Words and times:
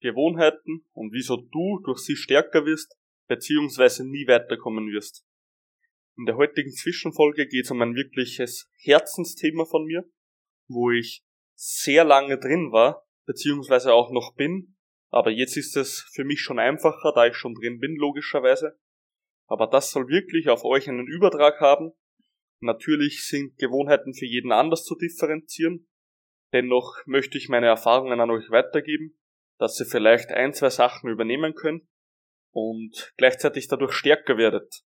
Gewohnheiten 0.00 0.84
und 0.92 1.12
wieso 1.12 1.36
du 1.36 1.80
durch 1.84 2.00
sie 2.00 2.16
stärker 2.16 2.64
wirst, 2.64 2.96
beziehungsweise 3.26 4.08
nie 4.08 4.26
weiterkommen 4.26 4.90
wirst. 4.92 5.24
In 6.16 6.26
der 6.26 6.36
heutigen 6.36 6.72
Zwischenfolge 6.72 7.46
geht 7.46 7.64
es 7.64 7.70
um 7.70 7.80
ein 7.82 7.94
wirkliches 7.94 8.70
Herzensthema 8.76 9.64
von 9.64 9.84
mir, 9.84 10.04
wo 10.66 10.90
ich 10.90 11.24
sehr 11.54 12.04
lange 12.04 12.38
drin 12.38 12.72
war, 12.72 13.06
beziehungsweise 13.26 13.92
auch 13.92 14.10
noch 14.10 14.34
bin, 14.34 14.76
aber 15.10 15.30
jetzt 15.30 15.56
ist 15.56 15.76
es 15.76 16.00
für 16.12 16.24
mich 16.24 16.40
schon 16.40 16.58
einfacher, 16.58 17.12
da 17.14 17.26
ich 17.26 17.34
schon 17.34 17.54
drin 17.54 17.78
bin, 17.78 17.96
logischerweise. 17.96 18.78
Aber 19.46 19.66
das 19.66 19.90
soll 19.90 20.08
wirklich 20.08 20.48
auf 20.48 20.64
euch 20.64 20.88
einen 20.88 21.06
Übertrag 21.06 21.60
haben. 21.60 21.92
Natürlich 22.60 23.26
sind 23.26 23.56
Gewohnheiten 23.56 24.14
für 24.14 24.26
jeden 24.26 24.52
anders 24.52 24.84
zu 24.84 24.94
differenzieren. 24.96 25.88
Dennoch 26.52 26.96
möchte 27.06 27.38
ich 27.38 27.48
meine 27.48 27.66
Erfahrungen 27.66 28.20
an 28.20 28.30
euch 28.30 28.50
weitergeben, 28.50 29.18
dass 29.58 29.78
ihr 29.80 29.86
vielleicht 29.86 30.30
ein, 30.30 30.52
zwei 30.52 30.70
Sachen 30.70 31.10
übernehmen 31.10 31.54
könnt 31.54 31.84
und 32.52 33.12
gleichzeitig 33.16 33.68
dadurch 33.68 33.92
stärker 33.92 34.36
werdet. 34.36 34.82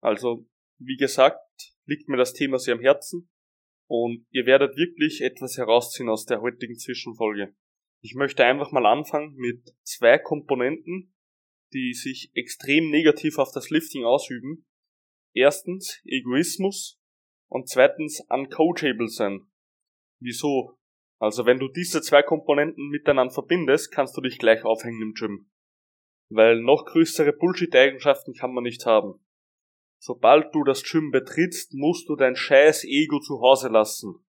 Also, 0.00 0.46
wie 0.78 0.96
gesagt, 0.96 1.40
liegt 1.86 2.08
mir 2.08 2.16
das 2.16 2.32
Thema 2.32 2.58
sehr 2.58 2.74
am 2.74 2.80
Herzen 2.80 3.30
und 3.86 4.26
ihr 4.30 4.46
werdet 4.46 4.76
wirklich 4.76 5.20
etwas 5.20 5.56
herausziehen 5.56 6.08
aus 6.08 6.24
der 6.24 6.40
heutigen 6.40 6.76
Zwischenfolge. 6.76 7.54
Ich 8.02 8.14
möchte 8.14 8.44
einfach 8.44 8.70
mal 8.70 8.86
anfangen 8.86 9.34
mit 9.34 9.74
zwei 9.82 10.18
Komponenten, 10.18 11.14
die 11.72 11.94
sich 11.94 12.30
extrem 12.34 12.90
negativ 12.90 13.38
auf 13.38 13.50
das 13.52 13.70
Lifting 13.70 14.04
ausüben. 14.04 14.66
Erstens 15.32 16.00
Egoismus 16.04 17.00
und 17.48 17.68
zweitens 17.68 18.22
uncoachable 18.28 19.08
sein. 19.08 19.50
Wieso? 20.20 20.78
Also 21.18 21.46
wenn 21.46 21.58
du 21.58 21.68
diese 21.68 22.02
zwei 22.02 22.22
Komponenten 22.22 22.88
miteinander 22.88 23.32
verbindest, 23.32 23.92
kannst 23.92 24.16
du 24.16 24.20
dich 24.20 24.38
gleich 24.38 24.64
aufhängen 24.64 25.02
im 25.02 25.14
Gym. 25.14 25.50
Weil 26.28 26.60
noch 26.60 26.84
größere 26.86 27.32
Bullshit-Eigenschaften 27.32 28.34
kann 28.34 28.52
man 28.52 28.64
nicht 28.64 28.86
haben. 28.86 29.24
Sobald 29.98 30.54
du 30.54 30.64
das 30.64 30.82
Gym 30.82 31.10
betrittst, 31.10 31.74
musst 31.74 32.08
du 32.08 32.16
dein 32.16 32.36
scheiß 32.36 32.84
Ego 32.84 33.20
zu 33.20 33.40
Hause 33.40 33.68
lassen. 33.68 34.24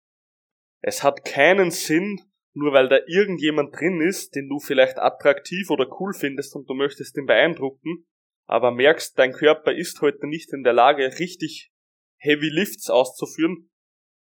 Es 0.81 1.03
hat 1.03 1.25
keinen 1.25 1.71
Sinn, 1.71 2.19
nur 2.53 2.73
weil 2.73 2.89
da 2.89 2.99
irgendjemand 3.07 3.75
drin 3.75 4.01
ist, 4.01 4.35
den 4.35 4.49
du 4.49 4.59
vielleicht 4.59 4.99
attraktiv 4.99 5.69
oder 5.69 5.87
cool 5.99 6.13
findest 6.13 6.55
und 6.55 6.69
du 6.69 6.73
möchtest 6.73 7.17
ihn 7.17 7.25
beeindrucken, 7.25 8.05
aber 8.45 8.71
merkst, 8.71 9.17
dein 9.17 9.31
Körper 9.31 9.73
ist 9.73 10.01
heute 10.01 10.27
nicht 10.27 10.53
in 10.53 10.63
der 10.63 10.73
Lage, 10.73 11.19
richtig 11.19 11.71
Heavy 12.17 12.49
Lifts 12.49 12.89
auszuführen, 12.89 13.71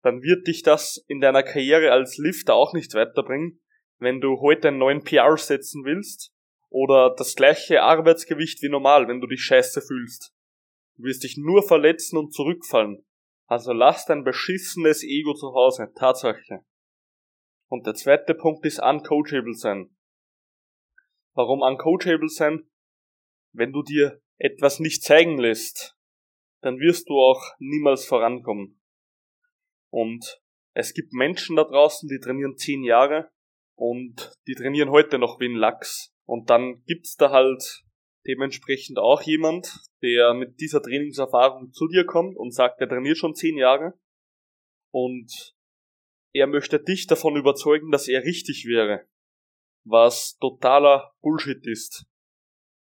dann 0.02 0.22
wird 0.22 0.46
dich 0.46 0.62
das 0.62 1.04
in 1.08 1.20
deiner 1.20 1.42
Karriere 1.42 1.92
als 1.92 2.18
Lifter 2.18 2.54
auch 2.54 2.72
nicht 2.72 2.94
weiterbringen, 2.94 3.60
wenn 3.98 4.20
du 4.20 4.40
heute 4.40 4.68
einen 4.68 4.78
neuen 4.78 5.04
PR 5.04 5.36
setzen 5.36 5.84
willst 5.84 6.32
oder 6.68 7.14
das 7.16 7.34
gleiche 7.36 7.82
Arbeitsgewicht 7.82 8.62
wie 8.62 8.68
normal, 8.68 9.06
wenn 9.06 9.20
du 9.20 9.26
dich 9.26 9.42
scheiße 9.42 9.80
fühlst. 9.80 10.34
Du 10.96 11.04
wirst 11.04 11.22
dich 11.22 11.36
nur 11.36 11.62
verletzen 11.62 12.18
und 12.18 12.34
zurückfallen. 12.34 13.04
Also 13.46 13.72
lass 13.72 14.06
dein 14.06 14.24
beschissenes 14.24 15.04
Ego 15.04 15.34
zu 15.34 15.52
Hause, 15.54 15.92
Tatsache. 15.94 16.64
Und 17.68 17.86
der 17.86 17.94
zweite 17.94 18.34
Punkt 18.34 18.66
ist 18.66 18.82
uncoachable 18.82 19.54
sein. 19.54 19.96
Warum 21.34 21.60
uncoachable 21.62 22.28
sein? 22.28 22.68
Wenn 23.52 23.72
du 23.72 23.82
dir 23.82 24.20
etwas 24.38 24.80
nicht 24.80 25.02
zeigen 25.02 25.38
lässt, 25.38 25.96
dann 26.60 26.78
wirst 26.78 27.08
du 27.08 27.14
auch 27.14 27.42
niemals 27.58 28.04
vorankommen. 28.04 28.81
Und 29.92 30.40
es 30.74 30.94
gibt 30.94 31.12
Menschen 31.12 31.56
da 31.56 31.64
draußen, 31.64 32.08
die 32.08 32.18
trainieren 32.18 32.56
zehn 32.56 32.82
Jahre 32.82 33.30
und 33.76 34.32
die 34.46 34.54
trainieren 34.54 34.90
heute 34.90 35.18
noch 35.18 35.38
wie 35.38 35.48
ein 35.48 35.54
Lachs. 35.54 36.14
Und 36.24 36.48
dann 36.48 36.82
gibt's 36.84 37.16
da 37.16 37.30
halt 37.30 37.84
dementsprechend 38.26 38.98
auch 38.98 39.20
jemand, 39.22 39.80
der 40.00 40.32
mit 40.32 40.60
dieser 40.60 40.80
Trainingserfahrung 40.80 41.72
zu 41.72 41.88
dir 41.88 42.06
kommt 42.06 42.36
und 42.38 42.54
sagt, 42.54 42.80
er 42.80 42.88
trainiert 42.88 43.18
schon 43.18 43.34
zehn 43.34 43.58
Jahre 43.58 43.92
und 44.92 45.54
er 46.32 46.46
möchte 46.46 46.80
dich 46.80 47.06
davon 47.06 47.36
überzeugen, 47.36 47.90
dass 47.90 48.08
er 48.08 48.22
richtig 48.22 48.64
wäre. 48.66 49.06
Was 49.84 50.38
totaler 50.38 51.12
Bullshit 51.20 51.66
ist. 51.66 52.06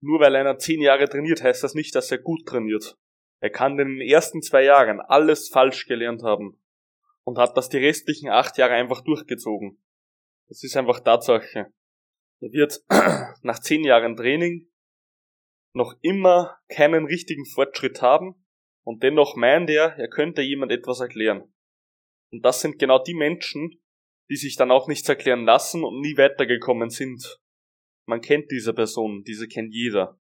Nur 0.01 0.21
weil 0.21 0.35
einer 0.35 0.59
zehn 0.59 0.79
Jahre 0.79 1.09
trainiert, 1.09 1.43
heißt 1.43 1.63
das 1.63 1.73
nicht, 1.73 1.93
dass 1.95 2.11
er 2.11 2.19
gut 2.19 2.45
trainiert. 2.45 2.95
Er 3.41 3.49
kann 3.49 3.77
in 3.79 3.97
den 3.97 4.07
ersten 4.07 4.41
zwei 4.41 4.63
Jahren 4.63 5.01
alles 5.01 5.49
falsch 5.49 5.87
gelernt 5.87 6.23
haben 6.23 6.61
und 7.25 7.37
hat 7.37 7.57
das 7.57 7.69
die 7.69 7.77
restlichen 7.77 8.29
acht 8.29 8.57
Jahre 8.57 8.73
einfach 8.73 9.01
durchgezogen. 9.01 9.81
Das 10.47 10.63
ist 10.63 10.77
einfach 10.77 10.99
Tatsache. 10.99 11.73
Er 12.41 12.51
wird 12.51 12.83
nach 13.43 13.59
zehn 13.59 13.83
Jahren 13.83 14.15
Training 14.15 14.69
noch 15.73 15.95
immer 16.01 16.57
keinen 16.69 17.05
richtigen 17.05 17.45
Fortschritt 17.45 18.01
haben 18.01 18.45
und 18.83 19.03
dennoch 19.03 19.35
meint 19.35 19.69
er, 19.69 19.97
er 19.97 20.07
könnte 20.07 20.41
jemand 20.41 20.71
etwas 20.71 20.99
erklären. 20.99 21.53
Und 22.31 22.45
das 22.45 22.61
sind 22.61 22.79
genau 22.79 23.03
die 23.03 23.15
Menschen, 23.15 23.81
die 24.29 24.35
sich 24.35 24.55
dann 24.55 24.71
auch 24.71 24.87
nichts 24.87 25.09
erklären 25.09 25.45
lassen 25.45 25.83
und 25.83 26.01
nie 26.01 26.17
weitergekommen 26.17 26.89
sind. 26.89 27.39
Man 28.07 28.21
kennt 28.21 28.51
diese 28.51 28.73
Person, 28.73 29.23
diese 29.23 29.47
kennt 29.47 29.73
jeder. 29.73 30.19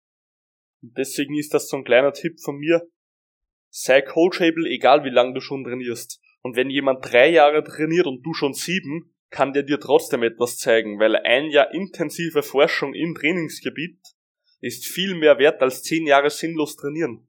Und 0.82 0.98
deswegen 0.98 1.38
ist 1.38 1.54
das 1.54 1.68
so 1.68 1.78
ein 1.78 1.84
kleiner 1.84 2.14
Tipp 2.14 2.40
von 2.40 2.58
mir. 2.58 2.88
Sei 3.70 4.02
coachable, 4.02 4.70
egal 4.70 5.04
wie 5.04 5.10
lange 5.10 5.34
du 5.34 5.42
schon 5.42 5.64
trainierst. 5.64 6.22
Und 6.44 6.56
wenn 6.56 6.70
jemand 6.70 7.04
drei 7.04 7.30
Jahre 7.30 7.64
trainiert 7.64 8.06
und 8.06 8.22
du 8.22 8.34
schon 8.34 8.54
sieben, 8.54 9.16
kann 9.30 9.54
der 9.54 9.64
dir 9.64 9.80
trotzdem 9.80 10.22
etwas 10.24 10.58
zeigen, 10.58 11.00
weil 11.00 11.16
ein 11.16 11.50
Jahr 11.50 11.74
intensive 11.74 12.44
Forschung 12.44 12.94
im 12.94 13.16
Trainingsgebiet 13.16 14.00
ist 14.62 14.86
viel 14.86 15.16
mehr 15.16 15.40
wert 15.40 15.62
als 15.62 15.82
zehn 15.82 16.06
Jahre 16.06 16.30
sinnlos 16.30 16.76
trainieren. 16.76 17.28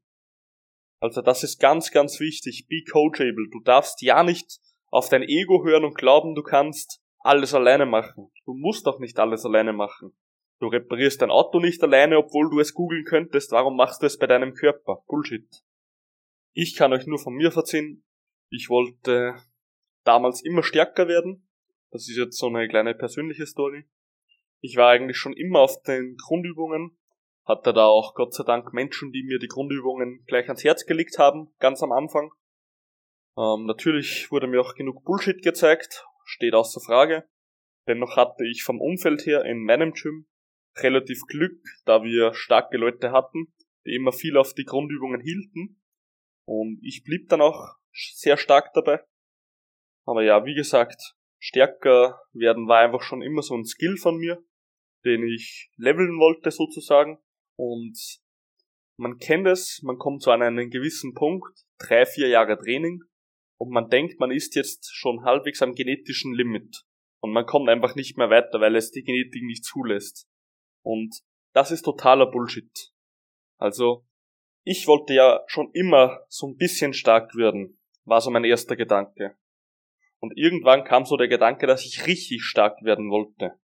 Also 1.00 1.22
das 1.22 1.42
ist 1.42 1.58
ganz, 1.58 1.90
ganz 1.90 2.20
wichtig. 2.20 2.66
Be 2.68 2.82
coachable. 2.90 3.48
Du 3.50 3.60
darfst 3.60 4.02
ja 4.02 4.22
nicht 4.22 4.60
auf 4.90 5.08
dein 5.08 5.22
Ego 5.22 5.64
hören 5.64 5.84
und 5.84 5.96
glauben, 5.96 6.34
du 6.34 6.42
kannst 6.42 7.00
alles 7.18 7.54
alleine 7.54 7.86
machen. 7.86 8.30
Du 8.44 8.54
musst 8.54 8.86
auch 8.86 9.00
nicht 9.00 9.18
alles 9.18 9.44
alleine 9.44 9.72
machen. 9.72 10.16
Du 10.60 10.68
reparierst 10.68 11.20
dein 11.20 11.30
Auto 11.30 11.58
nicht 11.58 11.82
alleine, 11.82 12.18
obwohl 12.18 12.48
du 12.50 12.60
es 12.60 12.74
googeln 12.74 13.04
könntest. 13.04 13.50
Warum 13.52 13.76
machst 13.76 14.02
du 14.02 14.06
es 14.06 14.18
bei 14.18 14.26
deinem 14.26 14.54
Körper? 14.54 15.02
Bullshit. 15.08 15.48
Ich 16.52 16.76
kann 16.76 16.92
euch 16.92 17.06
nur 17.06 17.18
von 17.18 17.34
mir 17.34 17.50
verziehen. 17.50 18.03
Ich 18.56 18.68
wollte 18.68 19.34
damals 20.04 20.40
immer 20.40 20.62
stärker 20.62 21.08
werden. 21.08 21.48
Das 21.90 22.08
ist 22.08 22.16
jetzt 22.16 22.38
so 22.38 22.46
eine 22.46 22.68
kleine 22.68 22.94
persönliche 22.94 23.46
Story. 23.46 23.84
Ich 24.60 24.76
war 24.76 24.90
eigentlich 24.90 25.16
schon 25.16 25.32
immer 25.32 25.58
auf 25.58 25.82
den 25.82 26.16
Grundübungen, 26.16 26.96
hatte 27.44 27.72
da 27.72 27.86
auch 27.86 28.14
Gott 28.14 28.32
sei 28.32 28.44
Dank 28.44 28.72
Menschen, 28.72 29.10
die 29.10 29.24
mir 29.24 29.40
die 29.40 29.48
Grundübungen 29.48 30.22
gleich 30.26 30.46
ans 30.46 30.62
Herz 30.62 30.86
gelegt 30.86 31.18
haben, 31.18 31.52
ganz 31.58 31.82
am 31.82 31.90
Anfang. 31.90 32.30
Ähm, 33.36 33.66
natürlich 33.66 34.30
wurde 34.30 34.46
mir 34.46 34.60
auch 34.60 34.76
genug 34.76 35.02
Bullshit 35.02 35.42
gezeigt, 35.42 36.06
steht 36.24 36.54
außer 36.54 36.80
Frage. 36.80 37.28
Dennoch 37.88 38.16
hatte 38.16 38.46
ich 38.46 38.62
vom 38.62 38.80
Umfeld 38.80 39.26
her 39.26 39.44
in 39.44 39.64
meinem 39.64 39.94
Gym 39.94 40.28
relativ 40.76 41.22
Glück, 41.26 41.60
da 41.86 42.04
wir 42.04 42.34
starke 42.34 42.76
Leute 42.76 43.10
hatten, 43.10 43.52
die 43.84 43.96
immer 43.96 44.12
viel 44.12 44.36
auf 44.36 44.54
die 44.54 44.64
Grundübungen 44.64 45.20
hielten. 45.20 45.82
Und 46.46 46.78
ich 46.84 47.02
blieb 47.02 47.28
dann 47.28 47.40
auch 47.40 47.78
sehr 48.14 48.36
stark 48.36 48.72
dabei. 48.74 49.00
Aber 50.06 50.22
ja, 50.22 50.44
wie 50.44 50.54
gesagt, 50.54 51.14
stärker 51.38 52.20
werden 52.32 52.68
war 52.68 52.80
einfach 52.80 53.02
schon 53.02 53.22
immer 53.22 53.42
so 53.42 53.54
ein 53.54 53.64
Skill 53.64 53.96
von 53.96 54.16
mir, 54.16 54.42
den 55.04 55.26
ich 55.26 55.70
leveln 55.76 56.18
wollte 56.18 56.50
sozusagen. 56.50 57.18
Und 57.56 57.98
man 58.98 59.18
kennt 59.18 59.46
es, 59.46 59.80
man 59.82 59.98
kommt 59.98 60.22
zu 60.22 60.30
einem 60.30 60.70
gewissen 60.70 61.14
Punkt, 61.14 61.64
drei, 61.78 62.06
vier 62.06 62.28
Jahre 62.28 62.58
Training, 62.58 63.02
und 63.56 63.70
man 63.70 63.88
denkt, 63.88 64.20
man 64.20 64.30
ist 64.30 64.54
jetzt 64.56 64.90
schon 64.92 65.24
halbwegs 65.24 65.62
am 65.62 65.74
genetischen 65.74 66.34
Limit 66.34 66.84
und 67.20 67.32
man 67.32 67.46
kommt 67.46 67.68
einfach 67.68 67.94
nicht 67.94 68.18
mehr 68.18 68.30
weiter, 68.30 68.60
weil 68.60 68.76
es 68.76 68.90
die 68.90 69.02
Genetik 69.02 69.42
nicht 69.42 69.64
zulässt. 69.64 70.28
Und 70.82 71.20
das 71.54 71.70
ist 71.70 71.82
totaler 71.82 72.30
Bullshit. 72.30 72.92
Also, 73.58 74.04
ich 74.64 74.86
wollte 74.86 75.14
ja 75.14 75.42
schon 75.46 75.70
immer 75.72 76.24
so 76.28 76.48
ein 76.48 76.56
bisschen 76.56 76.92
stark 76.92 77.34
werden, 77.36 77.78
war 78.04 78.20
so 78.20 78.30
mein 78.30 78.44
erster 78.44 78.76
Gedanke. 78.76 79.36
Und 80.18 80.32
irgendwann 80.36 80.84
kam 80.84 81.04
so 81.04 81.16
der 81.16 81.28
Gedanke, 81.28 81.66
dass 81.66 81.84
ich 81.84 82.06
richtig 82.06 82.42
stark 82.44 82.82
werden 82.82 83.10
wollte. 83.10 83.58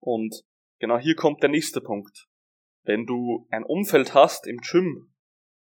Und 0.00 0.44
genau 0.78 0.98
hier 0.98 1.14
kommt 1.14 1.42
der 1.42 1.50
nächste 1.50 1.80
Punkt. 1.80 2.28
Wenn 2.84 3.04
du 3.04 3.46
ein 3.50 3.64
Umfeld 3.64 4.14
hast 4.14 4.46
im 4.46 4.58
Gym, 4.58 5.12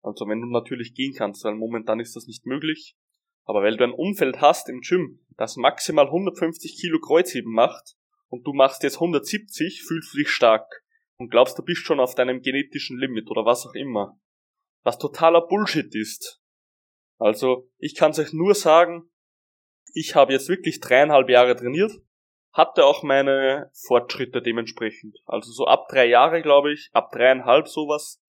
also 0.02 0.26
wenn 0.26 0.40
du 0.40 0.46
natürlich 0.48 0.94
gehen 0.94 1.14
kannst, 1.16 1.44
weil 1.44 1.54
momentan 1.54 2.00
ist 2.00 2.16
das 2.16 2.26
nicht 2.26 2.46
möglich, 2.46 2.96
aber 3.44 3.62
weil 3.62 3.76
du 3.76 3.84
ein 3.84 3.92
Umfeld 3.92 4.40
hast 4.40 4.68
im 4.68 4.80
Gym, 4.80 5.20
das 5.36 5.56
maximal 5.56 6.06
150 6.06 6.78
Kilo 6.80 7.00
Kreuzheben 7.00 7.52
macht 7.52 7.96
und 8.28 8.46
du 8.46 8.52
machst 8.52 8.82
jetzt 8.82 8.96
170, 8.96 9.82
fühlst 9.82 10.14
du 10.14 10.18
dich 10.18 10.30
stark 10.30 10.84
und 11.16 11.30
glaubst, 11.30 11.58
du 11.58 11.62
bist 11.62 11.82
schon 11.82 12.00
auf 12.00 12.14
deinem 12.14 12.40
genetischen 12.40 12.98
Limit 12.98 13.28
oder 13.30 13.44
was 13.44 13.66
auch 13.66 13.74
immer. 13.74 14.18
Was 14.82 14.98
totaler 14.98 15.46
Bullshit 15.46 15.94
ist. 15.94 16.39
Also, 17.20 17.70
ich 17.78 17.94
kann 17.94 18.18
euch 18.18 18.32
nur 18.32 18.54
sagen, 18.56 19.08
ich 19.94 20.16
habe 20.16 20.32
jetzt 20.32 20.48
wirklich 20.48 20.80
dreieinhalb 20.80 21.28
Jahre 21.28 21.54
trainiert 21.54 21.92
hatte 22.52 22.84
auch 22.84 23.02
meine 23.02 23.70
Fortschritte 23.86 24.42
dementsprechend. 24.42 25.16
Also 25.26 25.52
so 25.52 25.66
ab 25.66 25.88
drei 25.88 26.06
Jahre, 26.06 26.42
glaube 26.42 26.72
ich, 26.72 26.90
ab 26.92 27.10
dreieinhalb 27.12 27.68
sowas, 27.68 28.20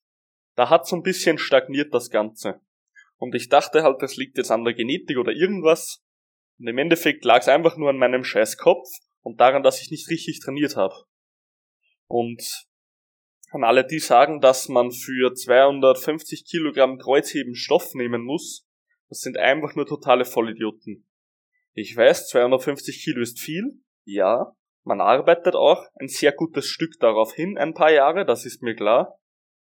da 0.55 0.69
hat 0.69 0.87
so 0.87 0.95
ein 0.95 1.03
bisschen 1.03 1.37
stagniert 1.37 1.93
das 1.93 2.09
Ganze. 2.09 2.61
Und 3.17 3.35
ich 3.35 3.49
dachte 3.49 3.83
halt, 3.83 4.01
das 4.01 4.17
liegt 4.17 4.37
jetzt 4.37 4.51
an 4.51 4.63
der 4.63 4.73
Genetik 4.73 5.17
oder 5.17 5.31
irgendwas. 5.31 6.03
Und 6.59 6.67
im 6.67 6.77
Endeffekt 6.77 7.25
lag 7.25 7.39
es 7.39 7.47
einfach 7.47 7.77
nur 7.77 7.89
an 7.89 7.97
meinem 7.97 8.23
scheiß 8.23 8.57
Kopf 8.57 8.87
und 9.21 9.39
daran, 9.39 9.63
dass 9.63 9.81
ich 9.81 9.91
nicht 9.91 10.09
richtig 10.09 10.39
trainiert 10.39 10.75
habe. 10.75 10.95
Und 12.07 12.67
an 13.51 13.63
alle, 13.63 13.85
die 13.85 13.99
sagen, 13.99 14.39
dass 14.39 14.69
man 14.69 14.91
für 14.91 15.33
250 15.33 16.45
Kilogramm 16.45 16.97
Kreuzheben 16.97 17.55
Stoff 17.55 17.93
nehmen 17.93 18.23
muss, 18.23 18.67
das 19.11 19.19
sind 19.19 19.37
einfach 19.37 19.75
nur 19.75 19.85
totale 19.85 20.23
Vollidioten. 20.23 21.05
Ich 21.73 21.97
weiß, 21.97 22.29
250 22.29 23.03
Kilo 23.03 23.19
ist 23.19 23.41
viel, 23.41 23.83
ja, 24.05 24.55
man 24.85 25.01
arbeitet 25.01 25.53
auch 25.53 25.85
ein 25.95 26.07
sehr 26.07 26.31
gutes 26.31 26.65
Stück 26.65 26.97
darauf 26.97 27.33
hin, 27.33 27.57
ein 27.57 27.73
paar 27.73 27.91
Jahre, 27.91 28.25
das 28.25 28.45
ist 28.45 28.63
mir 28.63 28.73
klar. 28.73 29.19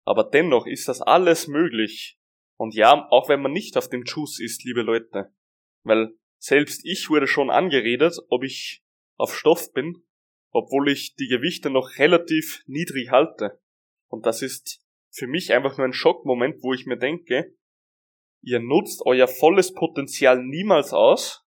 Aber 0.04 0.26
dennoch 0.26 0.68
ist 0.68 0.90
das 0.90 1.02
alles 1.02 1.48
möglich. 1.48 2.20
Und 2.58 2.76
ja, 2.76 3.08
auch 3.10 3.30
wenn 3.30 3.42
man 3.42 3.54
nicht 3.54 3.78
auf 3.78 3.88
dem 3.88 4.04
Juice 4.04 4.42
ist, 4.42 4.66
liebe 4.66 4.82
Leute. 4.82 5.34
Weil 5.84 6.12
selbst 6.38 6.82
ich 6.84 7.10
wurde 7.10 7.28
schon 7.28 7.50
angeredet, 7.50 8.18
ob 8.28 8.44
ich 8.44 8.84
auf 9.16 9.34
Stoff 9.34 9.72
bin, 9.72 10.04
obwohl 10.52 10.90
ich 10.90 11.16
die 11.16 11.30
Gewichte 11.30 11.70
noch 11.70 11.98
relativ 12.00 12.64
niedrig 12.68 13.12
halte. 13.12 13.62
Und 14.10 14.26
das 14.26 14.42
ist 14.42 14.84
für 15.10 15.28
mich 15.28 15.54
einfach 15.54 15.78
nur 15.78 15.88
ein 15.88 15.94
Schockmoment, 15.94 16.62
wo 16.64 16.74
ich 16.74 16.86
mir 16.86 16.98
denke, 16.98 17.56
ihr 18.42 18.60
nutzt 18.60 19.02
euer 19.06 19.28
volles 19.28 19.74
Potenzial 19.74 20.44
niemals 20.44 20.94
aus, 20.94 21.46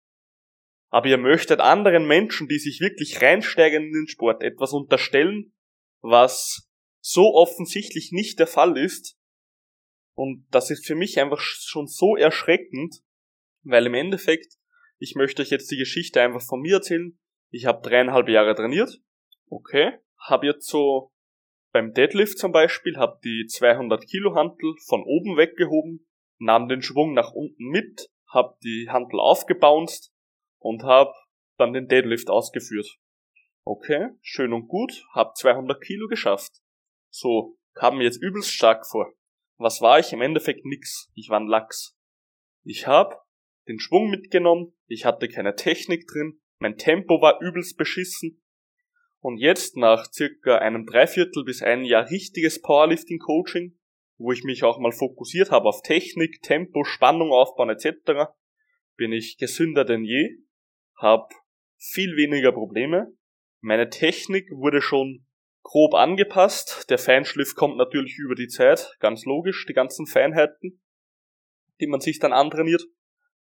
aber 0.90 1.08
ihr 1.08 1.18
möchtet 1.18 1.60
anderen 1.60 2.06
Menschen, 2.06 2.48
die 2.48 2.58
sich 2.58 2.80
wirklich 2.80 3.20
reinsteigen 3.20 3.84
in 3.84 3.92
den 3.92 4.08
Sport, 4.08 4.42
etwas 4.42 4.72
unterstellen, 4.72 5.52
was 6.00 6.70
so 7.00 7.34
offensichtlich 7.34 8.10
nicht 8.12 8.38
der 8.38 8.46
Fall 8.46 8.76
ist. 8.76 9.18
Und 10.14 10.46
das 10.50 10.70
ist 10.70 10.86
für 10.86 10.94
mich 10.94 11.20
einfach 11.20 11.40
schon 11.40 11.86
so 11.86 12.16
erschreckend, 12.16 13.02
weil 13.62 13.86
im 13.86 13.94
Endeffekt, 13.94 14.54
ich 14.98 15.14
möchte 15.14 15.42
euch 15.42 15.50
jetzt 15.50 15.70
die 15.70 15.76
Geschichte 15.76 16.20
einfach 16.20 16.42
von 16.42 16.60
mir 16.60 16.76
erzählen. 16.76 17.18
Ich 17.50 17.66
habe 17.66 17.86
dreieinhalb 17.86 18.28
Jahre 18.28 18.54
trainiert, 18.54 19.00
okay, 19.48 19.98
habe 20.18 20.46
jetzt 20.46 20.66
so 20.66 21.12
beim 21.72 21.92
Deadlift 21.92 22.38
zum 22.38 22.50
Beispiel, 22.50 22.96
habe 22.96 23.20
die 23.22 23.46
200 23.46 24.06
Kilo 24.06 24.34
Hantel 24.34 24.74
von 24.86 25.02
oben 25.02 25.36
weggehoben, 25.36 26.07
nahm 26.38 26.68
den 26.68 26.82
Schwung 26.82 27.14
nach 27.14 27.32
unten 27.32 27.64
mit, 27.64 28.10
habe 28.32 28.56
die 28.62 28.88
Hantel 28.90 29.20
aufgebounced 29.20 30.12
und 30.58 30.82
habe 30.84 31.12
dann 31.56 31.72
den 31.72 31.88
Deadlift 31.88 32.30
ausgeführt. 32.30 32.98
Okay, 33.64 34.10
schön 34.22 34.52
und 34.52 34.68
gut, 34.68 35.04
hab 35.12 35.36
200 35.36 35.80
Kilo 35.82 36.08
geschafft. 36.08 36.52
So, 37.10 37.58
kam 37.74 37.98
mir 37.98 38.04
jetzt 38.04 38.22
übelst 38.22 38.52
stark 38.52 38.86
vor. 38.86 39.12
Was 39.58 39.80
war 39.80 39.98
ich? 39.98 40.12
Im 40.12 40.22
Endeffekt 40.22 40.64
nix. 40.64 41.10
Ich 41.14 41.28
war 41.28 41.40
ein 41.40 41.48
Lachs. 41.48 41.96
Ich 42.64 42.86
hab 42.86 43.26
den 43.68 43.78
Schwung 43.78 44.08
mitgenommen, 44.10 44.72
ich 44.86 45.04
hatte 45.04 45.28
keine 45.28 45.54
Technik 45.54 46.06
drin, 46.06 46.40
mein 46.58 46.76
Tempo 46.76 47.20
war 47.20 47.40
übelst 47.40 47.76
beschissen. 47.76 48.42
Und 49.20 49.38
jetzt 49.38 49.76
nach 49.76 50.10
circa 50.12 50.58
einem 50.58 50.86
Dreiviertel 50.86 51.44
bis 51.44 51.62
ein 51.62 51.84
Jahr 51.84 52.08
richtiges 52.10 52.62
Powerlifting-Coaching, 52.62 53.77
wo 54.18 54.32
ich 54.32 54.44
mich 54.44 54.64
auch 54.64 54.78
mal 54.78 54.92
fokussiert 54.92 55.50
habe 55.50 55.68
auf 55.68 55.82
Technik, 55.82 56.42
Tempo, 56.42 56.84
Spannung 56.84 57.32
aufbauen 57.32 57.70
etc., 57.70 58.30
bin 58.96 59.12
ich 59.12 59.38
gesünder 59.38 59.84
denn 59.84 60.04
je 60.04 60.38
habe 60.96 61.28
viel 61.76 62.16
weniger 62.16 62.52
Probleme. 62.52 63.12
Meine 63.60 63.88
Technik 63.88 64.50
wurde 64.50 64.82
schon 64.82 65.24
grob 65.62 65.94
angepasst. 65.94 66.86
Der 66.90 66.98
Feinschliff 66.98 67.54
kommt 67.54 67.76
natürlich 67.76 68.18
über 68.18 68.34
die 68.34 68.48
Zeit, 68.48 68.96
ganz 68.98 69.24
logisch, 69.24 69.66
die 69.66 69.74
ganzen 69.74 70.06
Feinheiten, 70.06 70.82
die 71.80 71.86
man 71.86 72.00
sich 72.00 72.18
dann 72.18 72.32
antrainiert. 72.32 72.84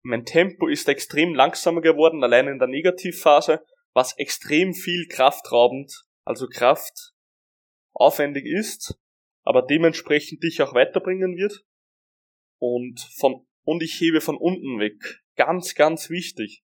Mein 0.02 0.26
Tempo 0.26 0.68
ist 0.68 0.88
extrem 0.88 1.36
langsamer 1.36 1.82
geworden, 1.82 2.24
allein 2.24 2.48
in 2.48 2.58
der 2.58 2.68
Negativphase, 2.68 3.64
was 3.94 4.18
extrem 4.18 4.74
viel 4.74 5.08
kraftraubend, 5.08 6.06
also 6.24 6.48
Kraft 6.48 7.14
aufwendig 7.94 8.46
ist, 8.46 8.98
aber 9.44 9.62
dementsprechend 9.62 10.44
dich 10.44 10.62
auch 10.62 10.74
weiterbringen 10.74 11.36
wird. 11.36 11.66
Und 12.60 13.00
von, 13.18 13.46
und 13.64 13.84
ich 13.84 14.00
hebe 14.00 14.22
von 14.22 14.38
unten 14.38 14.80
weg. 14.80 15.24
Ganz, 15.36 15.76
ganz 15.76 16.10
wichtig. 16.10 16.64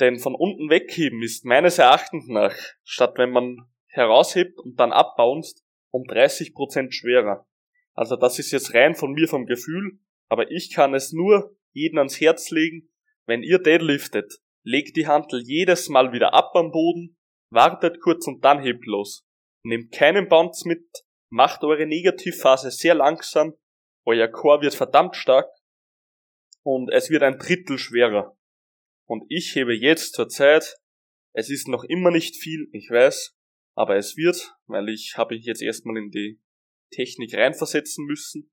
Denn 0.00 0.18
von 0.18 0.34
unten 0.34 0.70
wegheben 0.70 1.22
ist 1.22 1.44
meines 1.44 1.78
Erachtens 1.78 2.28
nach, 2.28 2.54
statt 2.84 3.14
wenn 3.16 3.30
man 3.30 3.68
heraushebt 3.88 4.58
und 4.58 4.78
dann 4.78 4.92
abbounst, 4.92 5.64
um 5.90 6.02
30% 6.02 6.92
schwerer. 6.92 7.46
Also 7.94 8.14
das 8.14 8.38
ist 8.38 8.52
jetzt 8.52 8.74
rein 8.74 8.94
von 8.94 9.12
mir 9.12 9.26
vom 9.26 9.46
Gefühl, 9.46 9.98
aber 10.28 10.50
ich 10.50 10.72
kann 10.72 10.94
es 10.94 11.12
nur 11.12 11.56
jeden 11.72 11.98
ans 11.98 12.20
Herz 12.20 12.50
legen, 12.50 12.88
wenn 13.26 13.42
ihr 13.42 13.58
deadliftet, 13.58 14.40
legt 14.62 14.96
die 14.96 15.06
Hantel 15.06 15.42
jedes 15.44 15.88
Mal 15.88 16.12
wieder 16.12 16.32
ab 16.32 16.54
am 16.54 16.70
Boden, 16.70 17.18
wartet 17.50 18.00
kurz 18.00 18.26
und 18.26 18.44
dann 18.44 18.62
hebt 18.62 18.86
los. 18.86 19.26
Nehmt 19.64 19.92
keinen 19.92 20.28
Bounce 20.28 20.66
mit, 20.68 20.86
macht 21.30 21.62
eure 21.64 21.86
Negativphase 21.86 22.70
sehr 22.70 22.94
langsam, 22.94 23.54
euer 24.04 24.28
Core 24.28 24.62
wird 24.62 24.74
verdammt 24.74 25.16
stark 25.16 25.48
und 26.62 26.90
es 26.90 27.10
wird 27.10 27.22
ein 27.22 27.38
Drittel 27.38 27.78
schwerer. 27.78 28.36
Und 29.06 29.24
ich 29.28 29.54
hebe 29.54 29.74
jetzt 29.74 30.14
zur 30.14 30.28
Zeit, 30.28 30.76
es 31.34 31.50
ist 31.50 31.68
noch 31.68 31.84
immer 31.84 32.10
nicht 32.10 32.36
viel, 32.36 32.68
ich 32.72 32.90
weiß, 32.90 33.36
aber 33.74 33.96
es 33.96 34.16
wird, 34.16 34.56
weil 34.66 34.88
ich 34.88 35.14
habe 35.16 35.34
mich 35.34 35.44
jetzt 35.44 35.62
erstmal 35.62 35.96
in 35.96 36.10
die 36.10 36.40
Technik 36.90 37.34
reinversetzen 37.34 38.04
müssen 38.06 38.50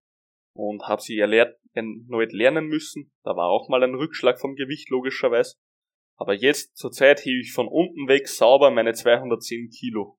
und 0.53 0.83
habe 0.83 1.01
sie 1.01 1.17
erneut 1.17 2.31
lernen 2.31 2.67
müssen. 2.67 3.11
Da 3.23 3.35
war 3.35 3.49
auch 3.49 3.69
mal 3.69 3.83
ein 3.83 3.95
Rückschlag 3.95 4.39
vom 4.39 4.55
Gewicht 4.55 4.89
logischerweise. 4.89 5.55
Aber 6.17 6.33
jetzt 6.33 6.77
zur 6.77 6.91
Zeit 6.91 7.25
hebe 7.25 7.41
ich 7.41 7.51
von 7.51 7.67
unten 7.67 8.07
weg 8.07 8.27
sauber 8.27 8.71
meine 8.71 8.93
210 8.93 9.69
Kilo. 9.69 10.17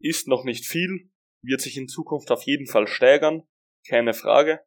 Ist 0.00 0.28
noch 0.28 0.44
nicht 0.44 0.66
viel, 0.66 1.10
wird 1.44 1.60
sich 1.60 1.76
in 1.76 1.88
Zukunft 1.88 2.30
auf 2.30 2.42
jeden 2.44 2.66
Fall 2.66 2.86
steigern, 2.86 3.42
keine 3.88 4.14
Frage. 4.14 4.60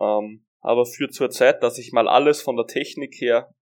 Ähm, 0.00 0.46
aber 0.60 0.86
für 0.86 1.08
zur 1.08 1.30
Zeit, 1.30 1.62
dass 1.62 1.78
ich 1.78 1.92
mal 1.92 2.08
alles 2.08 2.42
von 2.42 2.56
der 2.56 2.66
Technik 2.66 3.14
her 3.20 3.54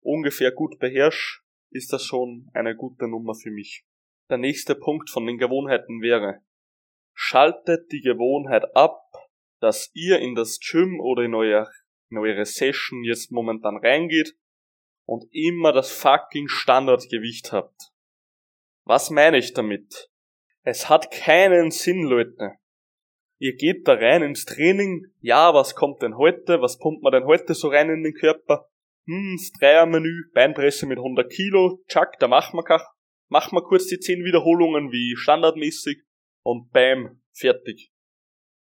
ungefähr 0.00 0.52
gut 0.52 0.78
beherrsche, 0.78 1.40
ist 1.70 1.92
das 1.92 2.04
schon 2.04 2.48
eine 2.54 2.76
gute 2.76 3.08
Nummer 3.08 3.34
für 3.34 3.50
mich. 3.50 3.84
Der 4.30 4.38
nächste 4.38 4.74
Punkt 4.74 5.10
von 5.10 5.26
den 5.26 5.38
Gewohnheiten 5.38 6.00
wäre, 6.00 6.40
schaltet 7.14 7.90
die 7.92 8.00
Gewohnheit 8.00 8.76
ab, 8.76 9.00
dass 9.60 9.90
ihr 9.94 10.20
in 10.20 10.34
das 10.34 10.60
Gym 10.60 11.00
oder 11.00 11.24
in, 11.24 11.34
euer, 11.34 11.68
in 12.10 12.18
eure 12.18 12.44
Session 12.44 13.02
jetzt 13.02 13.32
momentan 13.32 13.76
reingeht 13.76 14.36
und 15.04 15.24
immer 15.32 15.72
das 15.72 15.90
fucking 15.90 16.48
Standardgewicht 16.48 17.52
habt. 17.52 17.92
Was 18.84 19.10
meine 19.10 19.38
ich 19.38 19.52
damit? 19.54 20.07
Es 20.70 20.90
hat 20.90 21.10
keinen 21.10 21.70
Sinn, 21.70 22.02
Leute. 22.02 22.58
Ihr 23.40 23.56
geht 23.56 23.88
da 23.88 23.94
rein 23.94 24.22
ins 24.22 24.44
Training, 24.44 25.06
ja, 25.22 25.54
was 25.54 25.74
kommt 25.74 26.02
denn 26.02 26.18
heute, 26.18 26.60
was 26.60 26.78
pumpt 26.78 27.02
man 27.02 27.10
denn 27.10 27.24
heute 27.24 27.54
so 27.54 27.68
rein 27.68 27.88
in 27.88 28.02
den 28.02 28.12
Körper? 28.12 28.68
hm, 29.06 29.38
das 29.38 29.50
Dreiermenü, 29.58 30.30
Beinpresse 30.34 30.84
mit 30.84 30.98
100 30.98 31.32
Kilo, 31.32 31.82
tschack, 31.88 32.18
da 32.18 32.28
machen 32.28 32.58
wir, 32.58 32.86
machen 33.30 33.56
wir 33.56 33.62
kurz 33.62 33.86
die 33.86 33.98
10 33.98 34.22
Wiederholungen 34.26 34.92
wie 34.92 35.16
standardmäßig 35.16 36.02
und 36.44 36.70
bam, 36.70 37.22
fertig. 37.32 37.90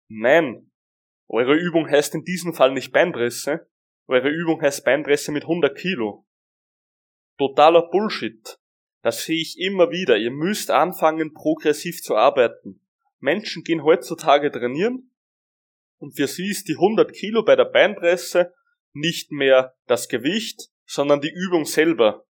Nein, 0.08 0.70
eure 1.26 1.56
Übung 1.56 1.90
heißt 1.90 2.14
in 2.14 2.22
diesem 2.22 2.54
Fall 2.54 2.70
nicht 2.70 2.92
Beinpresse, 2.92 3.68
eure 4.06 4.28
Übung 4.28 4.62
heißt 4.62 4.84
Beinpresse 4.84 5.32
mit 5.32 5.42
100 5.42 5.76
Kilo. 5.76 6.24
Totaler 7.36 7.90
Bullshit. 7.90 8.60
Das 9.06 9.22
sehe 9.22 9.40
ich 9.40 9.56
immer 9.60 9.92
wieder. 9.92 10.16
Ihr 10.16 10.32
müsst 10.32 10.72
anfangen, 10.72 11.32
progressiv 11.32 12.02
zu 12.02 12.16
arbeiten. 12.16 12.80
Menschen 13.20 13.62
gehen 13.62 13.84
heutzutage 13.84 14.50
trainieren 14.50 15.12
und 15.98 16.16
für 16.16 16.26
sie 16.26 16.50
ist 16.50 16.66
die 16.66 16.74
100 16.74 17.12
Kilo 17.12 17.44
bei 17.44 17.54
der 17.54 17.66
Beinpresse 17.66 18.52
nicht 18.94 19.30
mehr 19.30 19.76
das 19.86 20.08
Gewicht, 20.08 20.70
sondern 20.86 21.20
die 21.20 21.30
Übung 21.32 21.66
selber. 21.66 22.26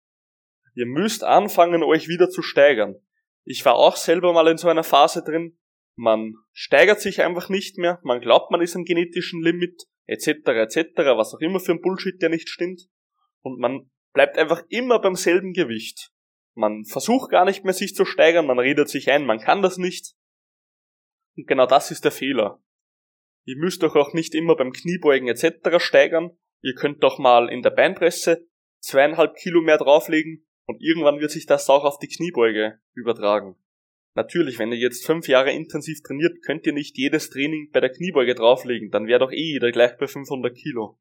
Ihr 0.74 0.88
müsst 0.88 1.24
anfangen, 1.24 1.84
euch 1.84 2.08
wieder 2.08 2.32
zu 2.32 2.42
steigern. 2.42 2.96
Ich 3.44 3.64
war 3.66 3.76
auch 3.76 3.96
selber 3.96 4.34
mal 4.34 4.48
in 4.48 4.58
so 4.58 4.68
einer 4.68 4.84
Phase 4.84 5.22
drin. 5.22 5.60
Man 5.94 6.34
steigert 6.54 7.02
sich 7.02 7.22
einfach 7.22 7.50
nicht 7.50 7.78
mehr, 7.78 8.00
man 8.02 8.20
glaubt, 8.20 8.50
man 8.50 8.62
ist 8.62 8.76
am 8.76 8.84
genetischen 8.84 9.44
Limit, 9.44 9.84
etc., 10.08 10.28
etc., 10.48 10.90
was 11.16 11.36
auch 11.36 11.40
immer 11.40 11.60
für 11.60 11.74
ein 11.74 11.82
Bullshit, 11.82 12.20
der 12.20 12.30
nicht 12.30 12.50
stimmt. 12.50 12.90
Und 13.42 13.60
man 13.60 13.92
bleibt 14.12 14.40
einfach 14.40 14.64
immer 14.70 14.98
beim 15.00 15.14
selben 15.14 15.54
Gewicht. 15.54 16.13
Man 16.56 16.86
versucht 16.86 17.32
gar 17.32 17.46
nicht 17.46 17.64
mehr 17.64 17.74
sich 17.74 17.96
zu 17.96 18.06
steigern, 18.06 18.46
man 18.46 18.60
redet 18.60 18.90
sich 18.90 19.12
ein, 19.12 19.26
man 19.26 19.40
kann 19.40 19.62
das 19.62 19.78
nicht. 19.78 20.14
Und 21.36 21.48
genau 21.48 21.66
das 21.66 21.92
ist 21.92 22.04
der 22.04 22.12
Fehler. 22.12 22.62
Ihr 23.46 23.58
müsst 23.58 23.84
euch 23.84 23.96
auch 23.96 24.14
nicht 24.14 24.36
immer 24.36 24.56
beim 24.56 24.72
Kniebeugen 24.72 25.28
etc. 25.28 25.80
steigern, 25.80 26.38
Ihr 26.64 26.76
könnt 26.76 27.04
doch 27.04 27.20
mal 27.20 27.50
in 27.50 27.62
der 27.62 27.72
Beinpresse 27.72 28.48
zweieinhalb 28.80 29.36
Kilo 29.36 29.62
mehr 29.62 29.78
drauflegen 29.78 30.46
Und 30.66 30.82
irgendwann 30.82 31.20
wird 31.20 31.32
sich 31.32 31.46
das 31.46 31.70
auch 31.70 31.84
auf 31.84 32.00
die 32.00 32.08
Kniebeuge 32.08 32.80
übertragen. 32.94 33.58
Natürlich, 34.16 34.60
wenn 34.60 34.72
ihr 34.72 34.78
jetzt 34.78 35.06
fünf 35.06 35.28
Jahre 35.28 35.52
intensiv 35.52 36.02
trainiert, 36.04 36.42
könnt 36.42 36.66
ihr 36.66 36.72
nicht 36.72 36.98
jedes 36.98 37.30
Training 37.30 37.70
bei 37.72 37.82
der 37.82 37.92
Kniebeuge 37.92 38.34
drauflegen, 38.34 38.92
dann 38.92 39.08
wäre 39.08 39.20
doch 39.20 39.32
eh 39.32 39.52
jeder 39.54 39.72
gleich 39.72 39.98
bei 39.98 40.08
500 40.08 40.56
Kilo. 40.56 40.98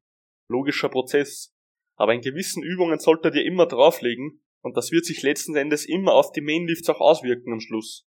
Logischer 0.49 0.89
Prozess. 0.89 1.55
Aber 1.95 2.13
in 2.13 2.21
gewissen 2.21 2.61
Übungen 2.61 2.99
solltet 2.99 3.35
ihr 3.35 3.45
immer 3.45 3.67
drauflegen 3.67 4.41
und 4.63 4.77
das 4.77 4.91
wird 4.91 5.05
sich 5.05 5.21
letzten 5.21 5.55
Endes 5.55 5.85
immer 5.85 6.13
auf 6.13 6.31
die 6.31 6.41
Mainlifts 6.41 6.89
auch 6.89 7.01
auswirken 7.01 7.51
am 7.51 7.59
Schluss. 7.59 8.07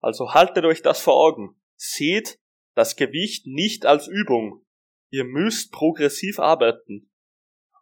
Also 0.00 0.34
haltet 0.34 0.64
euch 0.66 0.82
das 0.82 1.00
vor 1.00 1.16
Augen. 1.16 1.60
Seht 1.74 2.38
das 2.74 2.96
Gewicht 2.96 3.46
nicht 3.46 3.86
als 3.86 4.06
Übung. 4.06 4.64
Ihr 5.10 5.24
müsst 5.24 5.72
progressiv 5.72 6.38
arbeiten. 6.38 7.10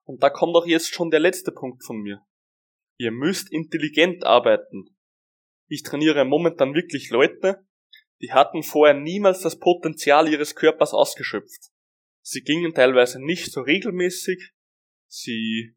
Und 0.05 0.23
da 0.23 0.31
kommt 0.31 0.55
auch 0.55 0.67
jetzt 0.67 0.95
schon 0.95 1.11
der 1.11 1.19
letzte 1.19 1.51
Punkt 1.51 1.85
von 1.85 1.99
mir. 1.99 2.21
Ihr 2.99 3.11
müsst 3.11 3.51
intelligent 3.53 4.25
arbeiten. 4.25 4.97
Ich 5.67 5.83
trainiere 5.83 6.25
momentan 6.25 6.73
wirklich 6.73 7.11
Leute, 7.11 7.67
die 8.21 8.33
hatten 8.33 8.63
vorher 8.63 8.95
niemals 8.95 9.41
das 9.41 9.59
Potenzial 9.59 10.29
ihres 10.29 10.55
Körpers 10.55 10.93
ausgeschöpft. 10.93 11.73
Sie 12.23 12.43
gingen 12.43 12.75
teilweise 12.75 13.21
nicht 13.21 13.51
so 13.51 13.63
regelmäßig, 13.63 14.53
sie 15.09 15.75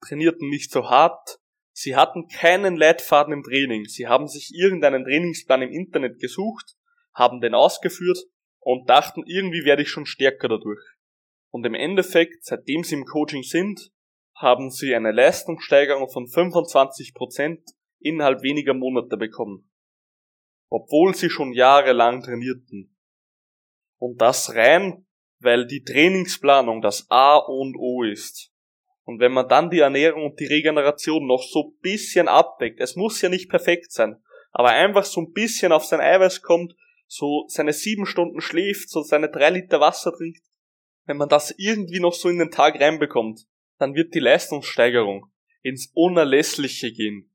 trainierten 0.00 0.48
nicht 0.48 0.72
so 0.72 0.90
hart, 0.90 1.38
sie 1.72 1.96
hatten 1.96 2.28
keinen 2.28 2.76
Leitfaden 2.76 3.32
im 3.32 3.42
Training, 3.42 3.86
sie 3.86 4.06
haben 4.06 4.28
sich 4.28 4.52
irgendeinen 4.54 5.04
Trainingsplan 5.04 5.62
im 5.62 5.70
Internet 5.70 6.18
gesucht, 6.20 6.76
haben 7.14 7.40
den 7.40 7.54
ausgeführt 7.54 8.18
und 8.60 8.88
dachten, 8.88 9.22
irgendwie 9.26 9.64
werde 9.64 9.82
ich 9.82 9.90
schon 9.90 10.06
stärker 10.06 10.48
dadurch. 10.48 10.82
Und 11.50 11.66
im 11.66 11.74
Endeffekt, 11.74 12.44
seitdem 12.44 12.82
sie 12.82 12.94
im 12.94 13.04
Coaching 13.04 13.42
sind, 13.42 13.92
haben 14.34 14.70
sie 14.70 14.94
eine 14.94 15.12
Leistungssteigerung 15.12 16.08
von 16.08 16.26
25% 16.26 17.60
innerhalb 18.00 18.42
weniger 18.42 18.74
Monate 18.74 19.16
bekommen. 19.16 19.70
Obwohl 20.70 21.14
sie 21.14 21.28
schon 21.28 21.52
jahrelang 21.52 22.22
trainierten. 22.22 22.96
Und 23.98 24.20
das 24.20 24.54
rein, 24.54 25.06
weil 25.38 25.66
die 25.66 25.84
Trainingsplanung 25.84 26.80
das 26.80 27.06
A 27.10 27.36
und 27.36 27.76
O 27.76 28.02
ist. 28.02 28.51
Und 29.04 29.20
wenn 29.20 29.32
man 29.32 29.48
dann 29.48 29.70
die 29.70 29.80
Ernährung 29.80 30.24
und 30.24 30.40
die 30.40 30.46
Regeneration 30.46 31.26
noch 31.26 31.42
so 31.42 31.74
bisschen 31.80 32.28
abdeckt, 32.28 32.80
es 32.80 32.96
muss 32.96 33.20
ja 33.20 33.28
nicht 33.28 33.50
perfekt 33.50 33.92
sein, 33.92 34.22
aber 34.52 34.70
einfach 34.70 35.04
so 35.04 35.20
ein 35.20 35.32
bisschen 35.32 35.72
auf 35.72 35.84
sein 35.84 36.00
Eiweiß 36.00 36.42
kommt, 36.42 36.76
so 37.06 37.44
seine 37.48 37.72
sieben 37.72 38.06
Stunden 38.06 38.40
schläft, 38.40 38.88
so 38.88 39.02
seine 39.02 39.28
drei 39.28 39.50
Liter 39.50 39.80
Wasser 39.80 40.12
trinkt, 40.12 40.42
wenn 41.06 41.16
man 41.16 41.28
das 41.28 41.52
irgendwie 41.56 42.00
noch 42.00 42.14
so 42.14 42.28
in 42.28 42.38
den 42.38 42.50
Tag 42.50 42.80
reinbekommt, 42.80 43.46
dann 43.78 43.94
wird 43.94 44.14
die 44.14 44.20
Leistungssteigerung 44.20 45.26
ins 45.62 45.90
Unerlässliche 45.94 46.92
gehen. 46.92 47.30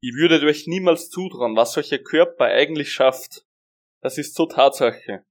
Ihr 0.00 0.14
würdet 0.14 0.42
euch 0.42 0.66
niemals 0.66 1.10
zutrauen, 1.10 1.56
was 1.56 1.72
solcher 1.72 1.98
Körper 1.98 2.46
eigentlich 2.46 2.92
schafft. 2.92 3.46
Das 4.00 4.18
ist 4.18 4.34
so 4.34 4.46
Tatsache. 4.46 5.24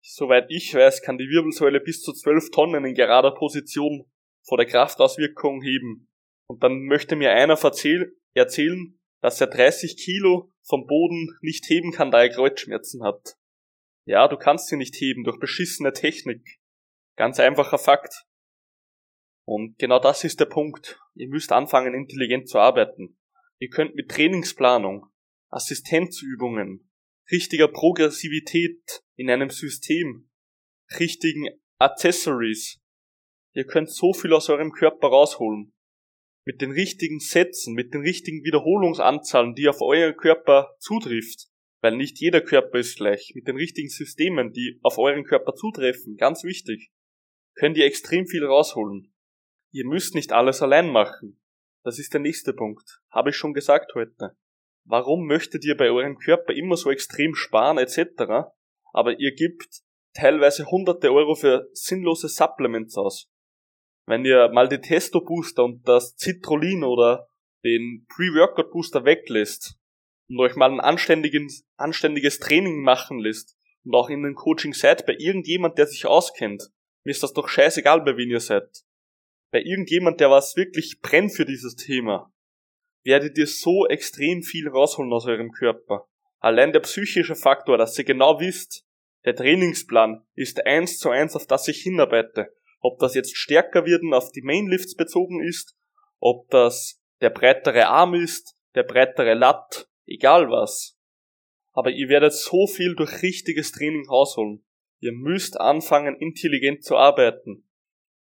Soweit 0.00 0.46
ich 0.48 0.72
weiß, 0.72 1.02
kann 1.02 1.18
die 1.18 1.28
Wirbelsäule 1.28 1.80
bis 1.80 2.02
zu 2.02 2.12
12 2.12 2.50
Tonnen 2.50 2.84
in 2.84 2.94
gerader 2.94 3.32
Position 3.32 4.06
vor 4.48 4.56
der 4.56 4.66
Kraftauswirkung 4.66 5.62
heben. 5.62 6.08
Und 6.48 6.62
dann 6.62 6.84
möchte 6.84 7.14
mir 7.14 7.32
einer 7.32 7.58
erzählen, 8.34 8.98
dass 9.20 9.40
er 9.40 9.48
30 9.48 9.96
Kilo 9.96 10.52
vom 10.62 10.86
Boden 10.86 11.36
nicht 11.40 11.68
heben 11.68 11.92
kann, 11.92 12.10
da 12.10 12.22
er 12.22 12.30
Kreuzschmerzen 12.30 13.04
hat. 13.04 13.36
Ja, 14.06 14.26
du 14.26 14.36
kannst 14.36 14.68
sie 14.68 14.76
nicht 14.76 14.94
heben 14.96 15.24
durch 15.24 15.38
beschissene 15.38 15.92
Technik. 15.92 16.60
Ganz 17.16 17.38
einfacher 17.38 17.78
Fakt. 17.78 18.24
Und 19.44 19.78
genau 19.78 19.98
das 19.98 20.24
ist 20.24 20.40
der 20.40 20.46
Punkt. 20.46 20.98
Ihr 21.14 21.28
müsst 21.28 21.52
anfangen, 21.52 21.94
intelligent 21.94 22.48
zu 22.48 22.58
arbeiten. 22.58 23.18
Ihr 23.58 23.68
könnt 23.68 23.96
mit 23.96 24.10
Trainingsplanung, 24.10 25.06
Assistenzübungen, 25.50 26.90
richtiger 27.30 27.68
Progressivität 27.68 29.02
in 29.16 29.30
einem 29.30 29.50
System, 29.50 30.30
richtigen 30.98 31.48
Accessories, 31.78 32.80
ihr 33.52 33.64
könnt 33.64 33.90
so 33.90 34.12
viel 34.12 34.32
aus 34.32 34.48
eurem 34.48 34.72
Körper 34.72 35.08
rausholen. 35.08 35.72
Mit 36.44 36.60
den 36.60 36.70
richtigen 36.70 37.20
Sätzen, 37.20 37.74
mit 37.74 37.92
den 37.92 38.00
richtigen 38.00 38.42
Wiederholungsanzahlen, 38.42 39.54
die 39.54 39.68
auf 39.68 39.80
euren 39.80 40.16
Körper 40.16 40.74
zutrifft, 40.78 41.48
weil 41.80 41.96
nicht 41.96 42.18
jeder 42.18 42.40
Körper 42.40 42.78
ist 42.78 42.96
gleich, 42.96 43.32
mit 43.34 43.46
den 43.46 43.56
richtigen 43.56 43.88
Systemen, 43.88 44.52
die 44.52 44.78
auf 44.82 44.98
euren 44.98 45.24
Körper 45.24 45.54
zutreffen, 45.54 46.16
ganz 46.16 46.44
wichtig, 46.44 46.90
könnt 47.54 47.76
ihr 47.76 47.86
extrem 47.86 48.26
viel 48.26 48.44
rausholen. 48.44 49.12
Ihr 49.72 49.86
müsst 49.86 50.14
nicht 50.14 50.32
alles 50.32 50.62
allein 50.62 50.90
machen. 50.90 51.40
Das 51.84 51.98
ist 51.98 52.12
der 52.14 52.20
nächste 52.20 52.52
Punkt. 52.52 53.00
Habe 53.10 53.30
ich 53.30 53.36
schon 53.36 53.52
gesagt 53.52 53.94
heute. 53.94 54.36
Warum 54.84 55.26
möchtet 55.26 55.64
ihr 55.64 55.76
bei 55.76 55.90
eurem 55.90 56.16
Körper 56.16 56.54
immer 56.54 56.76
so 56.76 56.90
extrem 56.90 57.34
sparen 57.34 57.78
etc., 57.78 58.48
aber 58.92 59.18
ihr 59.18 59.34
gebt 59.34 59.82
teilweise 60.14 60.66
hunderte 60.70 61.12
Euro 61.12 61.34
für 61.34 61.68
sinnlose 61.72 62.28
Supplements 62.28 62.96
aus? 62.96 63.30
Wenn 64.08 64.24
ihr 64.24 64.48
mal 64.48 64.68
die 64.68 64.80
Testo 64.80 65.20
Booster 65.20 65.64
und 65.64 65.86
das 65.86 66.16
Citrulin 66.16 66.82
oder 66.82 67.28
den 67.64 68.06
Pre-Workout 68.08 68.70
Booster 68.70 69.04
weglässt 69.04 69.78
und 70.28 70.40
euch 70.40 70.56
mal 70.56 70.72
ein 70.72 70.80
anständiges, 70.80 71.66
anständiges 71.76 72.38
Training 72.38 72.82
machen 72.82 73.18
lässt 73.18 73.56
und 73.84 73.94
auch 73.94 74.08
in 74.08 74.22
den 74.22 74.34
Coaching 74.34 74.72
seid 74.72 75.06
bei 75.06 75.14
irgendjemand, 75.18 75.78
der 75.78 75.86
sich 75.86 76.06
auskennt, 76.06 76.70
mir 77.04 77.10
ist 77.10 77.22
das 77.22 77.32
doch 77.32 77.48
scheißegal, 77.48 78.00
bei 78.00 78.16
wem 78.16 78.30
ihr 78.30 78.40
seid 78.40 78.82
bei 79.50 79.62
irgendjemand, 79.62 80.20
der 80.20 80.30
was 80.30 80.56
wirklich 80.56 81.00
brennt 81.00 81.32
für 81.32 81.44
dieses 81.44 81.74
Thema, 81.74 82.32
werdet 83.04 83.38
ihr 83.38 83.46
so 83.46 83.86
extrem 83.86 84.42
viel 84.42 84.68
rausholen 84.68 85.12
aus 85.12 85.26
eurem 85.26 85.52
Körper. 85.52 86.06
Allein 86.38 86.72
der 86.72 86.80
psychische 86.80 87.34
Faktor, 87.34 87.78
dass 87.78 87.98
ihr 87.98 88.04
genau 88.04 88.40
wisst, 88.40 88.84
der 89.24 89.34
Trainingsplan 89.34 90.24
ist 90.34 90.64
eins 90.66 90.98
zu 90.98 91.10
eins, 91.10 91.34
auf 91.34 91.46
das 91.46 91.68
ich 91.68 91.82
hinarbeite. 91.82 92.54
Ob 92.80 92.98
das 92.98 93.14
jetzt 93.14 93.36
stärker 93.36 93.84
werden 93.86 94.14
auf 94.14 94.30
die 94.30 94.42
Mainlifts 94.42 94.94
bezogen 94.94 95.42
ist, 95.42 95.76
ob 96.18 96.48
das 96.50 97.00
der 97.20 97.30
breitere 97.30 97.88
Arm 97.88 98.14
ist, 98.14 98.56
der 98.74 98.84
breitere 98.84 99.34
Lat, 99.34 99.88
egal 100.06 100.50
was. 100.50 100.96
Aber 101.72 101.90
ihr 101.90 102.08
werdet 102.08 102.32
so 102.32 102.66
viel 102.66 102.94
durch 102.94 103.22
richtiges 103.22 103.72
Training 103.72 104.08
rausholen. 104.08 104.64
Ihr 105.00 105.12
müsst 105.12 105.60
anfangen, 105.60 106.16
intelligent 106.16 106.84
zu 106.84 106.96
arbeiten 106.96 107.68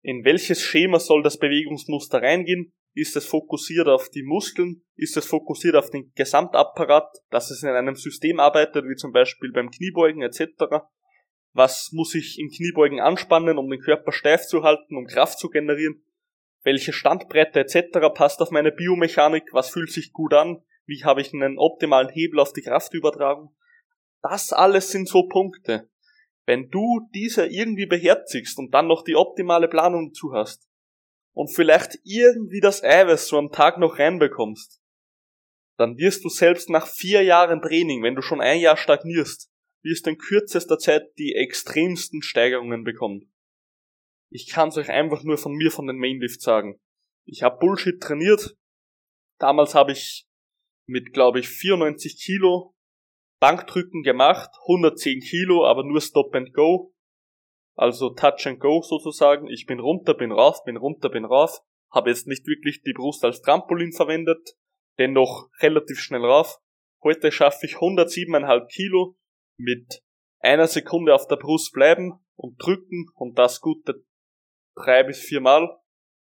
in 0.07 0.23
welches 0.23 0.61
Schema 0.61 1.01
soll 1.01 1.21
das 1.21 1.37
Bewegungsmuster 1.37 2.21
reingehen? 2.21 2.71
Ist 2.93 3.17
es 3.17 3.25
fokussiert 3.25 3.89
auf 3.89 4.07
die 4.09 4.23
Muskeln? 4.23 4.81
Ist 4.95 5.17
es 5.17 5.25
fokussiert 5.25 5.75
auf 5.75 5.89
den 5.89 6.13
Gesamtapparat, 6.15 7.09
dass 7.29 7.51
es 7.51 7.61
in 7.61 7.69
einem 7.69 7.95
System 7.95 8.39
arbeitet, 8.39 8.85
wie 8.85 8.95
zum 8.95 9.11
Beispiel 9.11 9.51
beim 9.51 9.69
Kniebeugen 9.69 10.21
etc.? 10.21 10.63
Was 11.57 11.91
muss 11.91 12.13
ich 12.13 12.37
im 12.37 12.51
Kniebeugen 12.51 12.99
anspannen, 12.99 13.57
um 13.57 13.67
den 13.67 13.81
Körper 13.81 14.11
steif 14.11 14.45
zu 14.45 14.61
halten, 14.61 14.95
um 14.95 15.07
Kraft 15.07 15.39
zu 15.39 15.49
generieren? 15.49 16.05
Welche 16.61 16.93
Standbreite 16.93 17.61
etc. 17.61 18.13
passt 18.13 18.43
auf 18.43 18.51
meine 18.51 18.71
Biomechanik? 18.71 19.45
Was 19.53 19.71
fühlt 19.71 19.91
sich 19.91 20.13
gut 20.13 20.35
an? 20.35 20.61
Wie 20.85 21.03
habe 21.03 21.21
ich 21.21 21.33
einen 21.33 21.57
optimalen 21.57 22.09
Hebel 22.09 22.41
auf 22.41 22.53
die 22.53 22.61
Kraftübertragung? 22.61 23.55
Das 24.21 24.53
alles 24.53 24.91
sind 24.91 25.09
so 25.09 25.23
Punkte. 25.23 25.89
Wenn 26.45 26.69
du 26.69 27.09
diese 27.15 27.47
irgendwie 27.47 27.87
beherzigst 27.87 28.59
und 28.59 28.71
dann 28.75 28.85
noch 28.85 29.03
die 29.03 29.15
optimale 29.15 29.67
Planung 29.67 30.09
dazu 30.09 30.33
hast 30.33 30.69
und 31.33 31.47
vielleicht 31.47 31.97
irgendwie 32.03 32.59
das 32.59 32.83
Eiweiß 32.83 33.29
so 33.29 33.39
am 33.39 33.51
Tag 33.51 33.79
noch 33.79 33.97
reinbekommst, 33.97 34.79
dann 35.77 35.97
wirst 35.97 36.23
du 36.23 36.29
selbst 36.29 36.69
nach 36.69 36.85
vier 36.85 37.23
Jahren 37.23 37.63
Training, 37.63 38.03
wenn 38.03 38.13
du 38.13 38.21
schon 38.21 38.41
ein 38.41 38.59
Jahr 38.59 38.77
stagnierst, 38.77 39.51
wirst 39.84 40.05
du 40.05 40.12
in 40.12 40.17
kürzester 40.17 40.77
Zeit 40.77 41.03
die 41.17 41.34
extremsten 41.34 42.22
Steigerungen 42.22 42.84
bekommen. 42.84 43.31
Ich 44.29 44.50
kann's 44.50 44.77
euch 44.77 44.89
einfach 44.89 45.24
nur 45.24 45.38
von 45.38 45.53
mir 45.53 45.72
von 45.72 45.88
den 45.88 45.98
Mainlift 45.98 46.41
sagen. 46.41 46.79
Ich 47.25 47.43
habe 47.43 47.60
Bullshit 47.60 48.01
trainiert. 48.01 48.57
Damals 49.39 49.75
habe 49.75 49.91
ich 49.91 50.27
mit, 50.88 51.13
glaube 51.13 51.39
ich, 51.39 51.48
94 51.48 52.22
Kilo 52.22 52.74
Bankdrücken 53.39 54.01
gemacht, 54.01 54.50
110 54.67 55.19
Kilo, 55.19 55.65
aber 55.65 55.84
nur 55.84 56.01
Stop 56.01 56.34
and 56.34 56.53
Go. 56.53 56.93
Also 57.75 58.10
Touch 58.10 58.48
and 58.48 58.60
Go 58.60 58.81
sozusagen. 58.81 59.48
Ich 59.48 59.67
bin 59.67 59.79
runter, 59.79 60.15
bin 60.15 60.31
rauf, 60.31 60.63
bin 60.63 60.77
runter, 60.77 61.10
bin 61.10 61.25
rauf. 61.25 61.60
Habe 61.91 62.10
jetzt 62.10 62.25
nicht 62.25 62.48
wirklich 62.48 62.81
die 62.81 62.93
Brust 62.93 63.24
als 63.24 63.41
Trampolin 63.41 63.93
verwendet, 63.93 64.57
dennoch 64.98 65.50
relativ 65.62 66.00
schnell 66.00 66.25
rauf. 66.25 66.57
Heute 67.03 67.31
schaffe 67.31 67.67
ich 67.67 67.75
107,5 67.75 68.67
Kilo 68.67 69.16
mit 69.57 70.01
einer 70.39 70.67
Sekunde 70.67 71.13
auf 71.13 71.27
der 71.27 71.35
Brust 71.35 71.73
bleiben 71.73 72.13
und 72.35 72.61
drücken 72.61 73.07
und 73.15 73.37
das 73.37 73.59
gute 73.61 74.05
drei 74.75 75.03
bis 75.03 75.19
vier 75.19 75.41
Mal. 75.41 75.79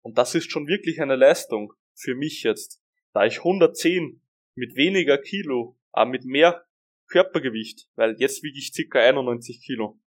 Und 0.02 0.18
das 0.18 0.36
ist 0.36 0.50
schon 0.52 0.68
wirklich 0.68 1.02
eine 1.02 1.16
Leistung 1.16 1.74
für 1.94 2.16
mich 2.16 2.44
jetzt. 2.44 2.82
Da 3.14 3.26
ich 3.26 3.40
110 3.40 4.22
mit 4.56 4.76
weniger 4.76 5.18
Kilo, 5.18 5.78
aber 5.92 6.10
mit 6.10 6.24
mehr 6.26 6.66
Körpergewicht, 7.10 7.90
weil 7.96 8.16
jetzt 8.20 8.44
wiege 8.44 8.58
ich 8.58 8.74
circa 8.74 9.00
91 9.00 9.62
Kilo, 9.66 10.00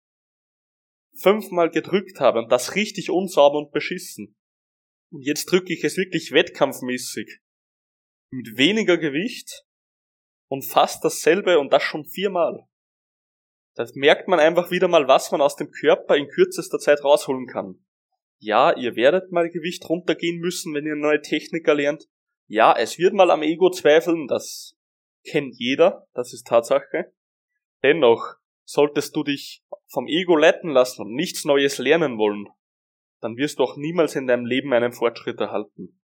fünfmal 1.21 1.71
gedrückt 1.71 2.21
habe 2.21 2.41
und 2.41 2.53
das 2.53 2.75
richtig 2.75 3.11
unsauber 3.11 3.59
und 3.59 3.73
beschissen. 3.73 4.37
Und 5.11 5.23
jetzt 5.23 5.47
drücke 5.47 5.73
ich 5.73 5.83
es 5.85 5.97
wirklich 5.97 6.33
wettkampfmäßig. 6.33 7.41
mit 8.31 8.59
weniger 8.59 8.99
Gewicht 8.99 9.65
und 10.49 10.63
fast 10.63 11.03
dasselbe 11.03 11.59
und 11.59 11.73
das 11.73 11.83
schon 11.83 12.05
viermal. 12.05 12.68
Da 13.79 13.87
merkt 13.95 14.27
man 14.27 14.41
einfach 14.41 14.73
wieder 14.73 14.89
mal, 14.89 15.07
was 15.07 15.31
man 15.31 15.41
aus 15.41 15.55
dem 15.55 15.71
Körper 15.71 16.17
in 16.17 16.27
kürzester 16.27 16.81
Zeit 16.81 17.05
rausholen 17.05 17.47
kann. 17.47 17.79
Ja, 18.41 18.77
ihr 18.77 18.97
werdet 18.97 19.31
mal 19.31 19.49
Gewicht 19.51 19.89
runtergehen 19.89 20.41
müssen, 20.41 20.75
wenn 20.75 20.85
ihr 20.85 20.97
neue 20.97 21.23
Technik 21.23 21.69
erlernt. 21.69 22.07
Ja, 22.49 22.77
es 22.77 22.99
wird 22.99 23.15
mal 23.15 23.31
am 23.31 23.43
Ego 23.43 23.71
zweifeln, 23.71 24.27
das 24.27 24.77
kennt 25.25 25.55
jeder, 25.59 26.09
das 26.13 26.33
ist 26.33 26.49
Tatsache. 26.49 27.13
Dennoch, 27.85 28.35
solltest 28.65 29.15
du 29.15 29.23
dich 29.23 29.63
vom 29.87 30.09
Ego 30.09 30.35
leiten 30.35 30.71
lassen 30.71 31.03
und 31.03 31.15
nichts 31.15 31.45
Neues 31.45 31.79
lernen 31.79 32.19
wollen, 32.19 32.49
dann 33.21 33.37
wirst 33.37 33.61
du 33.61 33.63
auch 33.63 33.77
niemals 33.77 34.17
in 34.17 34.27
deinem 34.27 34.45
Leben 34.45 34.73
einen 34.73 34.91
Fortschritt 34.91 35.39
erhalten. 35.39 36.01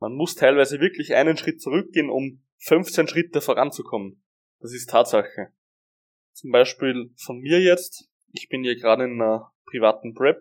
Man 0.00 0.14
muss 0.14 0.34
teilweise 0.34 0.80
wirklich 0.80 1.14
einen 1.14 1.36
Schritt 1.36 1.60
zurückgehen, 1.60 2.08
um 2.08 2.42
15 2.60 3.06
Schritte 3.06 3.42
voranzukommen. 3.42 4.24
Das 4.60 4.72
ist 4.72 4.88
Tatsache. 4.88 5.52
Zum 6.38 6.52
Beispiel 6.52 7.12
von 7.16 7.40
mir 7.40 7.60
jetzt, 7.60 8.08
ich 8.30 8.48
bin 8.48 8.62
hier 8.62 8.76
gerade 8.76 9.02
in 9.02 9.20
einer 9.20 9.52
privaten 9.66 10.14
Prep, 10.14 10.40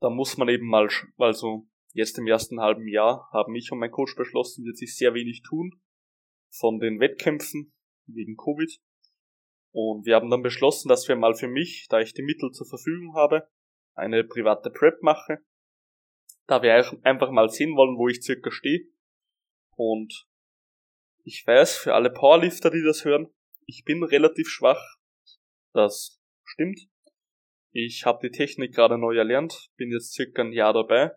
da 0.00 0.08
muss 0.08 0.38
man 0.38 0.48
eben 0.48 0.66
mal, 0.68 0.88
also 1.18 1.68
jetzt 1.92 2.16
im 2.16 2.26
ersten 2.26 2.60
halben 2.60 2.88
Jahr 2.88 3.28
haben 3.30 3.54
ich 3.54 3.70
und 3.70 3.78
mein 3.78 3.90
Coach 3.90 4.16
beschlossen, 4.16 4.64
wird 4.64 4.78
sich 4.78 4.96
sehr 4.96 5.12
wenig 5.12 5.42
tun 5.42 5.82
von 6.48 6.78
den 6.78 6.98
Wettkämpfen 6.98 7.74
wegen 8.06 8.38
Covid. 8.38 8.80
Und 9.70 10.06
wir 10.06 10.14
haben 10.14 10.30
dann 10.30 10.40
beschlossen, 10.40 10.88
dass 10.88 11.06
wir 11.08 11.16
mal 11.16 11.34
für 11.34 11.48
mich, 11.48 11.88
da 11.90 12.00
ich 12.00 12.14
die 12.14 12.22
Mittel 12.22 12.50
zur 12.52 12.66
Verfügung 12.66 13.14
habe, 13.16 13.46
eine 13.92 14.24
private 14.24 14.70
Prep 14.70 15.02
mache. 15.02 15.44
Da 16.46 16.62
wir 16.62 16.72
einfach 17.02 17.30
mal 17.30 17.50
sehen 17.50 17.76
wollen, 17.76 17.98
wo 17.98 18.08
ich 18.08 18.22
circa 18.22 18.50
stehe. 18.50 18.88
Und 19.72 20.26
ich 21.22 21.46
weiß, 21.46 21.76
für 21.76 21.92
alle 21.92 22.08
Powerlifter, 22.08 22.70
die 22.70 22.82
das 22.82 23.04
hören, 23.04 23.28
ich 23.66 23.84
bin 23.84 24.02
relativ 24.02 24.48
schwach. 24.48 24.82
Das 25.72 26.20
stimmt. 26.44 26.80
Ich 27.72 28.06
habe 28.06 28.26
die 28.26 28.34
Technik 28.34 28.74
gerade 28.74 28.96
neu 28.96 29.16
erlernt, 29.16 29.70
bin 29.76 29.90
jetzt 29.90 30.14
circa 30.14 30.42
ein 30.42 30.52
Jahr 30.52 30.72
dabei. 30.72 31.12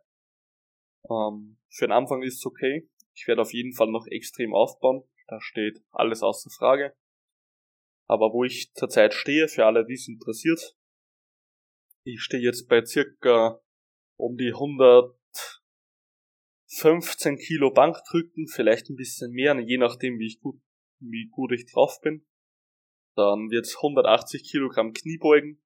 Ähm, 1.09 1.57
für 1.69 1.85
den 1.85 1.93
Anfang 1.93 2.23
ist 2.23 2.39
es 2.39 2.45
okay. 2.45 2.89
Ich 3.13 3.27
werde 3.27 3.41
auf 3.41 3.53
jeden 3.53 3.73
Fall 3.73 3.89
noch 3.89 4.07
extrem 4.07 4.53
aufbauen. 4.53 5.07
Da 5.27 5.39
steht 5.39 5.81
alles 5.91 6.21
außer 6.21 6.49
Frage. 6.49 6.95
Aber 8.07 8.33
wo 8.33 8.43
ich 8.43 8.73
zurzeit 8.73 9.13
stehe, 9.13 9.47
für 9.47 9.65
alle, 9.65 9.85
die 9.85 9.93
es 9.93 10.07
interessiert, 10.07 10.75
ich 12.03 12.21
stehe 12.21 12.41
jetzt 12.41 12.67
bei 12.67 12.83
circa 12.83 13.61
um 14.17 14.35
die 14.35 14.51
115 14.51 17.37
Kilo 17.37 17.71
Bankdrücken, 17.71 18.47
vielleicht 18.47 18.89
ein 18.89 18.95
bisschen 18.95 19.31
mehr, 19.31 19.57
je 19.59 19.77
nachdem, 19.77 20.17
wie 20.17 20.27
ich 20.27 20.39
gut, 20.39 20.59
wie 20.99 21.29
gut 21.29 21.51
ich 21.51 21.71
drauf 21.71 21.99
bin. 22.01 22.25
Dann 23.15 23.49
wird's 23.49 23.77
180 23.77 24.43
Kilogramm 24.49 24.93
Kniebeugen. 24.93 25.61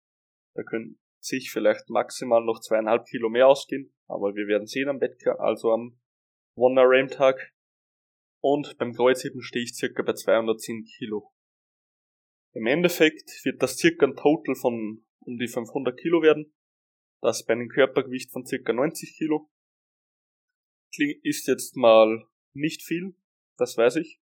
Da 0.56 0.64
können 0.64 1.00
sich 1.20 1.52
vielleicht 1.52 1.90
maximal 1.90 2.44
noch 2.44 2.60
zweieinhalb 2.60 3.06
Kilo 3.06 3.30
mehr 3.30 3.48
ausgehen, 3.48 3.94
aber 4.08 4.36
wir 4.36 4.48
werden 4.48 4.68
sehen 4.68 4.90
am 4.90 5.00
Wettkampf, 5.00 5.40
also 5.40 5.72
am 5.72 6.00
One 6.56 6.82
Ram 6.82 7.08
Tag. 7.08 7.54
Und 8.42 8.78
beim 8.78 8.94
Kreuzheben 8.94 9.42
stehe 9.42 9.64
ich 9.64 9.74
circa 9.74 10.04
bei 10.04 10.14
210 10.14 10.84
Kilo. 10.84 11.32
Im 12.54 12.68
Endeffekt 12.68 13.30
wird 13.46 13.64
das 13.64 13.78
circa 13.78 14.06
ein 14.06 14.16
Total 14.16 14.56
von 14.56 15.06
um 15.22 15.38
die 15.38 15.48
500 15.48 15.98
Kilo 15.98 16.22
werden. 16.22 16.54
Das 17.22 17.46
bei 17.46 17.54
einem 17.54 17.70
Körpergewicht 17.70 18.32
von 18.32 18.46
circa 18.46 18.74
90 18.74 19.16
Kilo. 19.18 19.50
Ist 21.24 21.48
jetzt 21.48 21.76
mal 21.76 22.28
nicht 22.54 22.84
viel, 22.84 23.16
das 23.58 23.78
weiß 23.78 23.96
ich. 23.96 24.20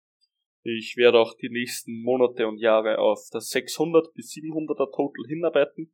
Ich 0.63 0.97
werde 0.97 1.19
auch 1.19 1.35
die 1.37 1.49
nächsten 1.49 2.03
Monate 2.03 2.47
und 2.47 2.59
Jahre 2.59 2.99
auf 2.99 3.29
das 3.31 3.49
600 3.49 4.13
bis 4.13 4.31
700er 4.33 4.95
Total 4.95 5.27
hinarbeiten. 5.27 5.93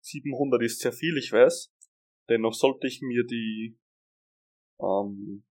700 0.00 0.62
ist 0.62 0.80
sehr 0.80 0.92
viel, 0.92 1.16
ich 1.18 1.32
weiß. 1.32 1.74
Dennoch 2.28 2.54
sollte 2.54 2.86
ich 2.86 3.00
mir 3.02 3.24
die 3.24 3.76
ähm, 4.80 5.44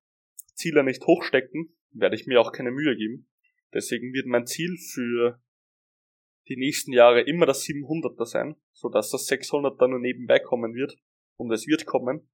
Ziele 0.54 0.84
nicht 0.84 1.06
hochstecken, 1.06 1.76
werde 1.92 2.16
ich 2.16 2.26
mir 2.26 2.40
auch 2.40 2.54
keine 2.54 2.72
Mühe 2.72 2.96
geben. 2.96 3.30
Deswegen 3.74 4.14
wird 4.14 4.28
mein 4.28 4.46
Ziel 4.46 4.78
für 4.78 5.42
die 6.48 6.56
nächsten 6.56 6.94
Jahre 6.94 7.22
immer 7.22 7.46
das 7.46 7.64
700er 7.64 8.26
sein, 8.26 8.56
so 8.72 8.88
dass 8.88 9.10
das 9.10 9.28
600er 9.30 9.88
nur 9.88 10.00
nebenbei 10.00 10.40
kommen 10.40 10.74
wird. 10.74 10.96
Und 11.36 11.52
es 11.52 11.68
wird 11.68 11.86
kommen. 11.86 12.30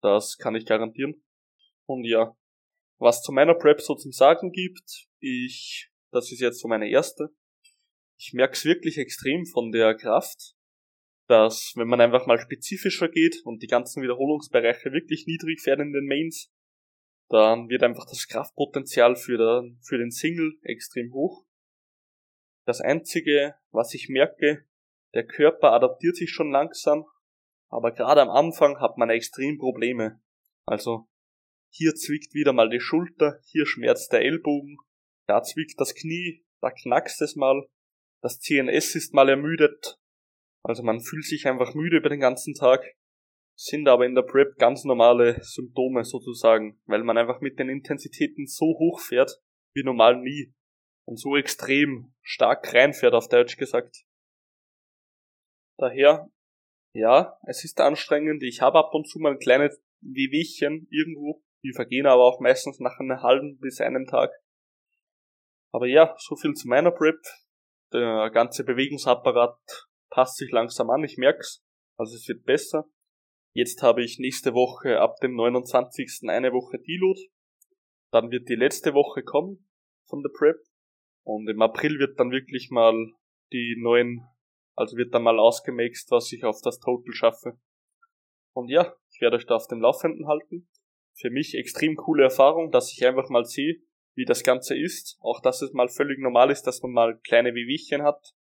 Das 0.00 0.38
kann 0.38 0.54
ich 0.54 0.66
garantieren. 0.66 1.22
Und 1.86 2.04
ja, 2.04 2.36
was 2.98 3.22
zu 3.22 3.32
meiner 3.32 3.54
Prep 3.54 3.80
so 3.80 3.96
zum 3.96 4.12
Sagen 4.12 4.52
gibt, 4.52 5.08
ich, 5.22 5.90
das 6.10 6.30
ist 6.32 6.40
jetzt 6.40 6.60
so 6.60 6.68
meine 6.68 6.90
erste. 6.90 7.30
Ich 8.18 8.32
merke 8.34 8.54
es 8.54 8.64
wirklich 8.64 8.98
extrem 8.98 9.46
von 9.46 9.72
der 9.72 9.94
Kraft, 9.94 10.54
dass 11.28 11.72
wenn 11.76 11.88
man 11.88 12.00
einfach 12.00 12.26
mal 12.26 12.38
spezifischer 12.38 13.08
geht 13.08 13.40
und 13.44 13.62
die 13.62 13.68
ganzen 13.68 14.02
Wiederholungsbereiche 14.02 14.92
wirklich 14.92 15.26
niedrig 15.26 15.64
werden 15.64 15.86
in 15.86 15.92
den 15.92 16.06
Mains, 16.06 16.52
dann 17.28 17.68
wird 17.68 17.82
einfach 17.82 18.04
das 18.06 18.26
Kraftpotenzial 18.28 19.16
für, 19.16 19.38
den, 19.38 19.80
für 19.82 19.96
den 19.96 20.10
Single 20.10 20.58
extrem 20.62 21.12
hoch. 21.12 21.46
Das 22.66 22.80
einzige, 22.80 23.54
was 23.70 23.94
ich 23.94 24.08
merke, 24.08 24.66
der 25.14 25.26
Körper 25.26 25.72
adaptiert 25.72 26.16
sich 26.16 26.30
schon 26.30 26.50
langsam, 26.50 27.04
aber 27.68 27.92
gerade 27.92 28.20
am 28.20 28.30
Anfang 28.30 28.78
hat 28.80 28.98
man 28.98 29.10
extrem 29.10 29.58
Probleme. 29.58 30.20
Also 30.66 31.08
hier 31.70 31.94
zwickt 31.94 32.34
wieder 32.34 32.52
mal 32.52 32.68
die 32.68 32.80
Schulter, 32.80 33.40
hier 33.46 33.66
schmerzt 33.66 34.12
der 34.12 34.20
Ellbogen, 34.20 34.76
da 35.26 35.42
zwickt 35.42 35.78
das 35.78 35.94
Knie, 35.94 36.44
da 36.60 36.70
knackst 36.70 37.20
es 37.22 37.36
mal, 37.36 37.66
das 38.22 38.40
CNS 38.40 38.94
ist 38.94 39.14
mal 39.14 39.28
ermüdet. 39.28 39.98
Also 40.64 40.82
man 40.82 41.00
fühlt 41.00 41.24
sich 41.24 41.46
einfach 41.46 41.74
müde 41.74 41.98
über 41.98 42.08
den 42.08 42.20
ganzen 42.20 42.54
Tag, 42.54 42.84
sind 43.56 43.88
aber 43.88 44.06
in 44.06 44.14
der 44.14 44.22
Prep 44.22 44.56
ganz 44.58 44.84
normale 44.84 45.42
Symptome 45.42 46.04
sozusagen, 46.04 46.80
weil 46.86 47.02
man 47.02 47.18
einfach 47.18 47.40
mit 47.40 47.58
den 47.58 47.68
Intensitäten 47.68 48.46
so 48.46 48.66
hoch 48.66 49.00
fährt 49.00 49.42
wie 49.74 49.82
normal 49.82 50.20
nie 50.20 50.52
und 51.04 51.18
so 51.18 51.36
extrem 51.36 52.14
stark 52.22 52.72
reinfährt, 52.72 53.14
auf 53.14 53.28
Deutsch 53.28 53.56
gesagt. 53.56 54.04
Daher, 55.78 56.30
ja, 56.94 57.38
es 57.46 57.64
ist 57.64 57.80
anstrengend. 57.80 58.42
Ich 58.42 58.60
habe 58.60 58.78
ab 58.78 58.94
und 58.94 59.08
zu 59.08 59.18
mal 59.18 59.36
kleine 59.38 59.70
Wehwehchen 60.00 60.86
irgendwo, 60.90 61.42
die 61.64 61.72
vergehen 61.72 62.06
aber 62.06 62.22
auch 62.22 62.40
meistens 62.40 62.78
nach 62.80 62.98
einem 62.98 63.22
halben 63.22 63.58
bis 63.58 63.80
einem 63.80 64.06
Tag. 64.06 64.30
Aber 65.72 65.86
ja, 65.86 66.14
so 66.18 66.36
viel 66.36 66.52
zu 66.52 66.68
meiner 66.68 66.90
Prep. 66.90 67.18
Der 67.92 68.30
ganze 68.30 68.64
Bewegungsapparat 68.64 69.58
passt 70.10 70.36
sich 70.36 70.50
langsam 70.50 70.90
an, 70.90 71.02
ich 71.02 71.16
merk's. 71.16 71.64
Also 71.96 72.14
es 72.14 72.28
wird 72.28 72.44
besser. 72.44 72.84
Jetzt 73.54 73.82
habe 73.82 74.02
ich 74.02 74.18
nächste 74.18 74.54
Woche 74.54 75.00
ab 75.00 75.16
dem 75.22 75.34
29. 75.34 76.28
eine 76.28 76.52
Woche 76.52 76.78
Deload. 76.78 77.20
Dann 78.10 78.30
wird 78.30 78.48
die 78.48 78.54
letzte 78.54 78.94
Woche 78.94 79.22
kommen 79.22 79.68
von 80.08 80.22
der 80.22 80.30
Prep. 80.30 80.56
Und 81.24 81.48
im 81.48 81.60
April 81.62 81.98
wird 81.98 82.18
dann 82.18 82.30
wirklich 82.30 82.70
mal 82.70 82.94
die 83.52 83.76
neuen, 83.78 84.26
also 84.74 84.96
wird 84.96 85.14
dann 85.14 85.22
mal 85.22 85.38
ausgemaxt, 85.38 86.10
was 86.10 86.32
ich 86.32 86.44
auf 86.44 86.60
das 86.62 86.78
Total 86.78 87.12
schaffe. 87.12 87.58
Und 88.54 88.68
ja, 88.68 88.94
ich 89.10 89.20
werde 89.20 89.36
euch 89.36 89.46
da 89.46 89.56
auf 89.56 89.68
dem 89.68 89.80
Laufenden 89.80 90.26
halten. 90.26 90.68
Für 91.14 91.30
mich 91.30 91.54
extrem 91.54 91.96
coole 91.96 92.24
Erfahrung, 92.24 92.70
dass 92.70 92.92
ich 92.92 93.06
einfach 93.06 93.28
mal 93.28 93.44
sehe, 93.44 93.82
wie 94.14 94.24
das 94.24 94.42
Ganze 94.42 94.76
ist. 94.78 95.18
Auch 95.20 95.40
dass 95.40 95.62
es 95.62 95.72
mal 95.72 95.88
völlig 95.88 96.18
normal 96.18 96.50
ist, 96.50 96.62
dass 96.64 96.82
man 96.82 96.92
mal 96.92 97.18
kleine 97.20 97.54
Wehwehchen 97.54 98.02
hat. 98.02 98.34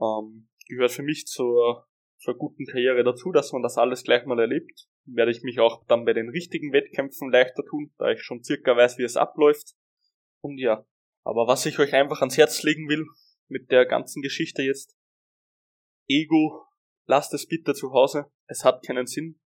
Ähm, 0.00 0.48
gehört 0.68 0.92
für 0.92 1.02
mich 1.02 1.26
zur, 1.26 1.86
zur 2.18 2.36
guten 2.36 2.66
Karriere 2.66 3.04
dazu, 3.04 3.32
dass 3.32 3.52
man 3.52 3.62
das 3.62 3.78
alles 3.78 4.02
gleich 4.02 4.24
mal 4.26 4.38
erlebt. 4.38 4.88
Werde 5.06 5.30
ich 5.30 5.42
mich 5.42 5.60
auch 5.60 5.84
dann 5.86 6.04
bei 6.04 6.12
den 6.12 6.30
richtigen 6.30 6.72
Wettkämpfen 6.72 7.30
leichter 7.30 7.64
tun, 7.64 7.92
da 7.98 8.10
ich 8.10 8.22
schon 8.22 8.42
circa 8.42 8.76
weiß, 8.76 8.98
wie 8.98 9.04
es 9.04 9.16
abläuft. 9.16 9.74
Und 10.40 10.58
ja, 10.58 10.86
aber 11.22 11.46
was 11.46 11.66
ich 11.66 11.78
euch 11.78 11.94
einfach 11.94 12.20
ans 12.20 12.36
Herz 12.36 12.62
legen 12.62 12.88
will 12.88 13.04
mit 13.48 13.70
der 13.70 13.86
ganzen 13.86 14.22
Geschichte 14.22 14.62
jetzt, 14.62 14.96
Ego, 16.06 16.66
lasst 17.06 17.32
es 17.34 17.46
bitte 17.46 17.74
zu 17.74 17.92
Hause. 17.92 18.30
Es 18.46 18.64
hat 18.64 18.84
keinen 18.84 19.06
Sinn. 19.06 19.40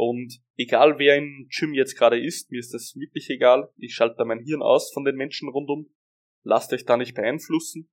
Und 0.00 0.38
egal 0.56 1.00
wer 1.00 1.16
im 1.16 1.48
Gym 1.50 1.74
jetzt 1.74 1.96
gerade 1.96 2.24
ist, 2.24 2.52
mir 2.52 2.60
ist 2.60 2.72
das 2.72 2.94
wirklich 2.94 3.28
egal. 3.30 3.72
Ich 3.78 3.94
schalte 3.94 4.14
da 4.18 4.24
mein 4.24 4.38
Hirn 4.38 4.62
aus 4.62 4.92
von 4.92 5.04
den 5.04 5.16
Menschen 5.16 5.48
rundum. 5.48 5.92
Lasst 6.44 6.72
euch 6.72 6.84
da 6.84 6.96
nicht 6.96 7.16
beeinflussen. 7.16 7.90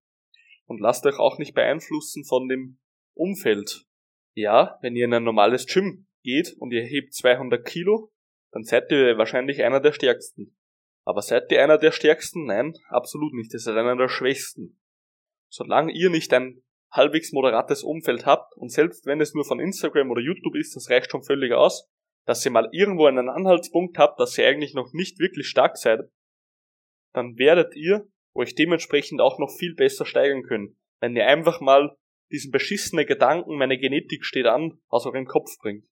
Und 0.66 0.80
lasst 0.80 1.08
euch 1.08 1.18
auch 1.18 1.40
nicht 1.40 1.56
beeinflussen 1.56 2.24
von 2.24 2.48
dem 2.48 2.78
Umfeld. 3.16 3.88
Ja, 4.36 4.78
wenn 4.84 4.96
ihr 4.96 5.06
in 5.06 5.16
ein 5.16 5.24
normales 5.24 5.66
Gym 5.66 6.06
geht 6.22 6.56
und 6.60 6.72
ihr 6.74 6.84
hebt 6.84 7.16
200 7.16 7.66
Kilo, 7.66 8.12
dann 8.52 8.64
seid 8.64 8.92
ihr 8.92 9.18
wahrscheinlich 9.18 9.64
einer 9.64 9.80
der 9.80 9.92
stärksten. 9.92 10.56
Aber 11.06 11.24
seid 11.24 11.52
ihr 11.52 11.64
einer 11.64 11.80
der 11.80 11.92
stärksten? 11.92 12.46
Nein, 12.46 12.76
absolut 12.90 13.34
nicht. 13.34 13.52
Ihr 13.52 13.60
seid 13.60 13.78
einer 13.78 13.98
der 13.98 14.10
schwächsten. 14.10 14.80
Solange 15.50 15.92
ihr 15.92 16.12
nicht 16.12 16.32
ein 16.34 16.62
halbwegs 16.92 17.32
moderates 17.32 17.82
Umfeld 17.82 18.28
habt 18.28 18.56
und 18.58 18.72
selbst 18.72 19.08
wenn 19.08 19.22
es 19.22 19.34
nur 19.34 19.44
von 19.44 19.60
Instagram 19.60 20.12
oder 20.12 20.22
YouTube 20.22 20.56
ist, 20.56 20.76
das 20.76 20.92
reicht 20.92 21.10
schon 21.10 21.24
völlig 21.24 21.52
aus, 21.52 21.90
dass 22.26 22.46
ihr 22.46 22.52
mal 22.52 22.70
irgendwo 22.72 23.06
einen 23.06 23.30
Anhaltspunkt 23.30 23.98
habt, 23.98 24.20
dass 24.20 24.38
ihr 24.38 24.48
eigentlich 24.48 24.74
noch 24.74 24.94
nicht 24.94 25.20
wirklich 25.20 25.48
stark 25.48 25.78
seid, 25.78 26.02
dann 27.14 27.38
werdet 27.38 27.76
ihr 27.76 28.08
euch 28.34 28.56
dementsprechend 28.56 29.22
auch 29.22 29.40
noch 29.40 29.50
viel 29.50 29.74
besser 29.76 30.06
steigern 30.06 30.44
können, 30.44 30.78
wenn 31.00 31.16
ihr 31.16 31.28
einfach 31.28 31.62
mal 31.62 31.96
diesen 32.32 32.52
beschissenen 32.52 33.06
Gedanken, 33.06 33.58
meine 33.58 33.78
Genetik 33.78 34.26
steht 34.26 34.48
an, 34.48 34.80
aus 34.88 35.06
eurem 35.06 35.26
Kopf 35.26 35.58
bringt. 35.60 35.88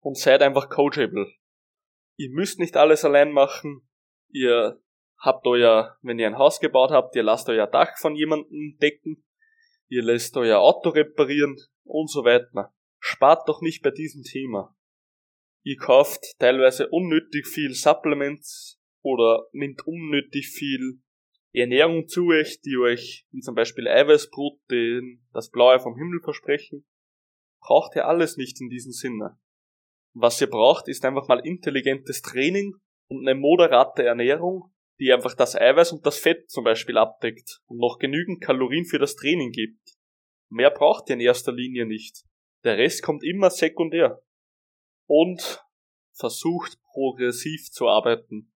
Und 0.00 0.18
seid 0.18 0.42
einfach 0.42 0.68
coachable. 0.68 1.32
Ihr 2.16 2.30
müsst 2.30 2.58
nicht 2.58 2.76
alles 2.76 3.04
allein 3.04 3.32
machen. 3.32 3.88
Ihr 4.28 4.80
habt 5.18 5.46
euer, 5.46 5.96
wenn 6.02 6.18
ihr 6.18 6.26
ein 6.26 6.38
Haus 6.38 6.60
gebaut 6.60 6.90
habt, 6.90 7.16
ihr 7.16 7.22
lasst 7.22 7.48
euer 7.48 7.66
Dach 7.66 7.96
von 7.98 8.14
jemandem 8.14 8.76
decken. 8.80 9.24
Ihr 9.88 10.02
lässt 10.02 10.36
euer 10.36 10.60
Auto 10.60 10.90
reparieren 10.90 11.56
und 11.84 12.10
so 12.10 12.24
weiter. 12.24 12.74
Spart 12.98 13.48
doch 13.48 13.62
nicht 13.62 13.82
bei 13.82 13.90
diesem 13.90 14.22
Thema. 14.22 14.75
Ihr 15.66 15.78
kauft 15.78 16.38
teilweise 16.38 16.88
unnötig 16.90 17.48
viel 17.48 17.74
Supplements 17.74 18.78
oder 19.02 19.48
nimmt 19.50 19.84
unnötig 19.84 20.46
viel 20.46 21.00
Ernährung 21.52 22.06
zu 22.06 22.28
euch, 22.28 22.60
die 22.60 22.76
euch, 22.76 23.26
wie 23.32 23.40
zum 23.40 23.56
Beispiel 23.56 23.88
Eiweißbrot, 23.88 24.60
den, 24.70 25.26
das 25.32 25.50
Blaue 25.50 25.80
vom 25.80 25.96
Himmel 25.96 26.20
versprechen. 26.22 26.86
Braucht 27.60 27.96
ihr 27.96 28.06
alles 28.06 28.36
nicht 28.36 28.60
in 28.60 28.68
diesem 28.68 28.92
Sinne. 28.92 29.40
Was 30.14 30.40
ihr 30.40 30.48
braucht, 30.48 30.86
ist 30.86 31.04
einfach 31.04 31.26
mal 31.26 31.44
intelligentes 31.44 32.22
Training 32.22 32.76
und 33.08 33.26
eine 33.26 33.36
moderate 33.36 34.04
Ernährung, 34.04 34.72
die 35.00 35.12
einfach 35.12 35.34
das 35.34 35.56
Eiweiß 35.56 35.90
und 35.90 36.06
das 36.06 36.20
Fett 36.20 36.48
zum 36.48 36.62
Beispiel 36.62 36.96
abdeckt 36.96 37.60
und 37.66 37.78
noch 37.78 37.98
genügend 37.98 38.40
Kalorien 38.40 38.84
für 38.84 39.00
das 39.00 39.16
Training 39.16 39.50
gibt. 39.50 39.96
Mehr 40.48 40.70
braucht 40.70 41.10
ihr 41.10 41.14
in 41.14 41.20
erster 41.20 41.52
Linie 41.52 41.86
nicht. 41.86 42.22
Der 42.62 42.78
Rest 42.78 43.02
kommt 43.02 43.24
immer 43.24 43.50
sekundär. 43.50 44.22
Und 45.06 45.64
versucht 46.12 46.78
progressiv 46.92 47.70
zu 47.70 47.88
arbeiten. 47.88 48.52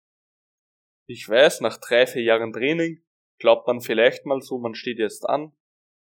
Ich 1.06 1.28
weiß, 1.28 1.60
nach 1.60 1.78
drei, 1.78 2.06
vier 2.06 2.22
Jahren 2.22 2.52
Training 2.52 3.02
glaubt 3.38 3.66
man 3.66 3.80
vielleicht 3.80 4.26
mal 4.26 4.40
so, 4.40 4.58
man 4.58 4.74
steht 4.74 4.98
jetzt 4.98 5.24
an. 5.28 5.52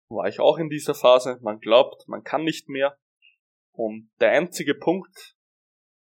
War 0.08 0.28
ich 0.28 0.40
auch 0.40 0.58
in 0.58 0.68
dieser 0.68 0.94
Phase. 0.94 1.38
Man 1.42 1.60
glaubt, 1.60 2.06
man 2.06 2.22
kann 2.22 2.44
nicht 2.44 2.68
mehr. 2.68 2.98
Und 3.72 4.10
der 4.20 4.30
einzige 4.30 4.74
Punkt 4.74 5.36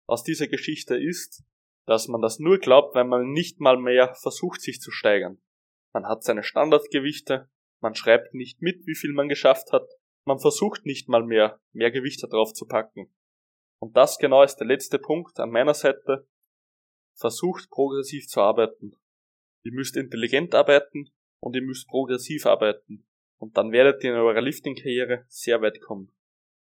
aus 0.07 0.23
dieser 0.23 0.47
Geschichte 0.47 0.95
ist, 0.95 1.43
dass 1.85 2.07
man 2.07 2.21
das 2.21 2.39
nur 2.39 2.59
glaubt, 2.59 2.95
wenn 2.95 3.07
man 3.07 3.31
nicht 3.31 3.59
mal 3.59 3.77
mehr 3.77 4.13
versucht, 4.15 4.61
sich 4.61 4.79
zu 4.79 4.91
steigern. 4.91 5.41
Man 5.93 6.05
hat 6.05 6.23
seine 6.23 6.43
Standardgewichte, 6.43 7.49
man 7.81 7.95
schreibt 7.95 8.33
nicht 8.33 8.61
mit, 8.61 8.85
wie 8.87 8.95
viel 8.95 9.13
man 9.13 9.29
geschafft 9.29 9.71
hat, 9.71 9.87
man 10.25 10.39
versucht 10.39 10.85
nicht 10.85 11.09
mal 11.09 11.23
mehr, 11.23 11.59
mehr 11.73 11.91
Gewichte 11.91 12.27
drauf 12.27 12.53
zu 12.53 12.65
packen. 12.65 13.13
Und 13.79 13.95
das 13.95 14.17
genau 14.17 14.43
ist 14.43 14.55
der 14.57 14.67
letzte 14.67 14.99
Punkt 14.99 15.39
an 15.39 15.51
meiner 15.51 15.73
Seite, 15.73 16.27
versucht 17.15 17.69
progressiv 17.69 18.27
zu 18.27 18.41
arbeiten. 18.41 18.93
Ihr 19.63 19.73
müsst 19.73 19.97
intelligent 19.97 20.55
arbeiten 20.55 21.11
und 21.39 21.55
ihr 21.55 21.61
müsst 21.61 21.87
progressiv 21.87 22.45
arbeiten. 22.45 23.05
Und 23.37 23.57
dann 23.57 23.71
werdet 23.71 24.03
ihr 24.03 24.11
in 24.11 24.17
eurer 24.17 24.41
Lifting-Karriere 24.41 25.25
sehr 25.27 25.61
weit 25.61 25.79
kommen. 25.81 26.11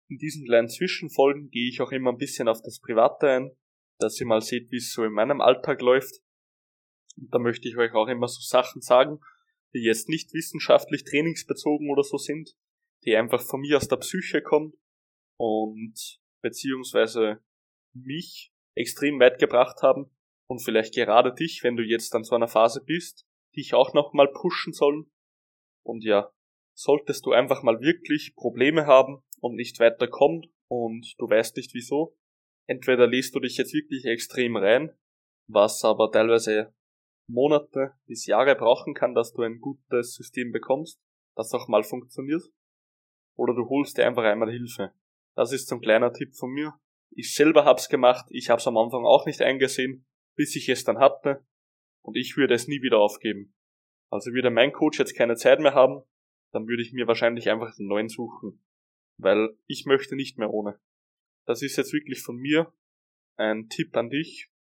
In 0.08 0.18
diesen 0.18 0.46
kleinen 0.46 0.70
Zwischenfolgen 0.70 1.50
gehe 1.50 1.70
ich 1.70 1.82
auch 1.82 1.92
immer 1.92 2.12
ein 2.12 2.18
bisschen 2.18 2.48
auf 2.48 2.62
das 2.62 2.80
Private 2.80 3.30
ein, 3.30 3.52
dass 4.00 4.20
ihr 4.20 4.28
mal 4.28 4.42
seht, 4.42 4.72
wie 4.72 4.78
es 4.78 4.92
so 4.92 5.04
in 5.04 5.14
meinem 5.14 5.42
Alltag 5.42 5.82
läuft. 5.82 6.22
Und 7.18 7.34
da 7.34 7.40
möchte 7.40 7.68
ich 7.68 7.78
euch 7.78 7.94
auch 7.94 8.08
immer 8.08 8.28
so 8.28 8.42
Sachen 8.42 8.82
sagen, 8.82 9.20
die 9.74 9.84
jetzt 9.84 10.10
nicht 10.10 10.34
wissenschaftlich 10.34 11.04
trainingsbezogen 11.04 11.90
oder 11.92 12.04
so 12.04 12.18
sind, 12.18 12.56
die 13.06 13.16
einfach 13.16 13.42
von 13.42 13.62
mir 13.62 13.78
aus 13.78 13.88
der 13.88 13.98
Psyche 13.98 14.42
kommen 14.42 14.74
und 15.38 16.19
beziehungsweise 16.42 17.42
mich 17.94 18.52
extrem 18.76 19.20
weit 19.20 19.40
gebracht 19.40 19.82
haben 19.82 20.10
und 20.48 20.60
vielleicht 20.60 20.94
gerade 20.94 21.34
dich, 21.34 21.64
wenn 21.64 21.76
du 21.76 21.84
jetzt 21.84 22.14
an 22.16 22.24
so 22.24 22.36
einer 22.36 22.48
Phase 22.48 22.84
bist, 22.84 23.28
dich 23.56 23.74
auch 23.74 23.94
nochmal 23.94 24.28
pushen 24.28 24.74
sollen. 24.74 25.12
Und 25.84 26.04
ja, 26.04 26.32
solltest 26.74 27.26
du 27.26 27.32
einfach 27.32 27.64
mal 27.64 27.82
wirklich 27.82 28.36
Probleme 28.36 28.86
haben 28.86 29.24
und 29.42 29.56
nicht 29.56 29.80
weiterkommen 29.80 30.52
und 30.68 31.14
du 31.18 31.30
weißt 31.30 31.58
nicht 31.58 31.74
wieso, 31.74 32.18
entweder 32.68 33.08
liest 33.08 33.36
du 33.36 33.40
dich 33.40 33.58
jetzt 33.58 33.74
wirklich 33.74 34.06
extrem 34.06 34.56
rein, 34.56 34.96
was 35.48 35.84
aber 35.84 36.12
teilweise 36.12 36.74
Monate 37.28 37.94
bis 38.06 38.26
Jahre 38.26 38.56
brauchen 38.56 38.94
kann, 38.94 39.14
dass 39.14 39.34
du 39.34 39.42
ein 39.42 39.60
gutes 39.60 40.16
System 40.16 40.52
bekommst, 40.52 41.02
das 41.36 41.54
auch 41.54 41.68
mal 41.68 41.84
funktioniert, 41.84 42.44
oder 43.36 43.54
du 43.54 43.68
holst 43.70 43.98
dir 43.98 44.08
einfach 44.08 44.24
einmal 44.24 44.52
Hilfe. 44.52 44.94
Das 45.40 45.54
ist 45.54 45.72
ein 45.72 45.80
kleiner 45.80 46.12
Tipp 46.12 46.36
von 46.36 46.52
mir. 46.52 46.78
Ich 47.12 47.34
selber 47.34 47.64
hab's 47.64 47.88
gemacht, 47.88 48.26
ich 48.30 48.50
hab's 48.50 48.68
am 48.68 48.76
Anfang 48.76 49.06
auch 49.06 49.26
nicht 49.26 49.42
eingesehen, 49.42 50.06
bis 50.36 50.54
ich 50.58 50.68
es 50.68 50.84
dann 50.84 51.00
hatte 51.00 51.48
und 52.02 52.18
ich 52.18 52.36
würde 52.36 52.56
es 52.56 52.68
nie 52.68 52.82
wieder 52.82 53.00
aufgeben. 53.00 53.56
Also 54.12 54.34
würde 54.34 54.50
mein 54.50 54.74
Coach 54.74 55.00
jetzt 55.00 55.16
keine 55.16 55.38
Zeit 55.38 55.62
mehr 55.62 55.74
haben, 55.74 56.04
dann 56.52 56.68
würde 56.68 56.84
ich 56.84 56.92
mir 56.92 57.08
wahrscheinlich 57.08 57.50
einfach 57.50 57.74
einen 57.80 57.88
neuen 57.88 58.10
suchen, 58.10 58.62
weil 59.18 59.58
ich 59.66 59.86
möchte 59.86 60.18
nicht 60.18 60.38
mehr 60.38 60.50
ohne. 60.50 60.78
Das 61.46 61.62
ist 61.62 61.78
jetzt 61.78 61.94
wirklich 61.94 62.22
von 62.22 62.36
mir 62.36 62.74
ein 63.38 63.70
Tipp 63.70 63.96
an 63.96 64.10
dich. 64.10 64.52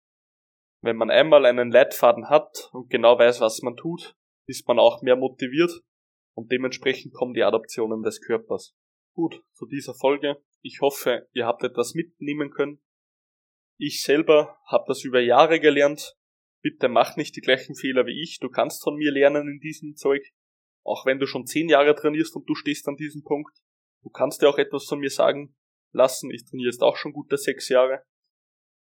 Wenn 0.81 0.95
man 0.95 1.09
einmal 1.11 1.45
einen 1.45 1.73
Leitfaden 1.73 2.29
hat 2.29 2.69
und 2.71 2.89
genau 2.89 3.19
weiß, 3.19 3.41
was 3.41 3.61
man 3.63 3.75
tut, 3.75 4.15
ist 4.47 4.65
man 4.65 4.79
auch 4.79 5.01
mehr 5.01 5.17
motiviert 5.17 5.83
und 6.37 6.53
dementsprechend 6.53 7.13
kommen 7.13 7.33
die 7.33 7.43
Adaptionen 7.43 8.01
des 8.01 8.21
Körpers. 8.21 8.77
Gut, 9.13 9.43
zu 9.51 9.65
dieser 9.65 9.93
Folge. 9.93 10.41
Ich 10.61 10.81
hoffe, 10.81 11.27
ihr 11.33 11.45
habt 11.45 11.63
etwas 11.63 11.93
mitnehmen 11.93 12.51
können. 12.51 12.81
Ich 13.77 14.03
selber 14.03 14.57
habe 14.65 14.85
das 14.87 15.03
über 15.03 15.21
Jahre 15.21 15.59
gelernt. 15.59 16.17
Bitte 16.61 16.89
mach 16.89 17.15
nicht 17.15 17.35
die 17.35 17.41
gleichen 17.41 17.75
Fehler 17.75 18.05
wie 18.05 18.21
ich. 18.21 18.39
Du 18.39 18.49
kannst 18.49 18.83
von 18.83 18.95
mir 18.95 19.11
lernen 19.11 19.47
in 19.47 19.59
diesem 19.59 19.95
Zeug. 19.95 20.21
Auch 20.83 21.05
wenn 21.05 21.19
du 21.19 21.27
schon 21.27 21.45
zehn 21.45 21.69
Jahre 21.69 21.95
trainierst 21.95 22.35
und 22.35 22.49
du 22.49 22.55
stehst 22.55 22.87
an 22.87 22.97
diesem 22.97 23.23
Punkt. 23.23 23.57
Du 24.03 24.09
kannst 24.09 24.41
dir 24.41 24.49
auch 24.49 24.57
etwas 24.57 24.85
von 24.85 24.99
mir 24.99 25.09
sagen 25.09 25.55
lassen. 25.91 26.31
Ich 26.31 26.45
trainiere 26.45 26.69
jetzt 26.69 26.81
auch 26.81 26.97
schon 26.97 27.13
gute 27.13 27.37
sechs 27.37 27.69
Jahre. 27.69 28.03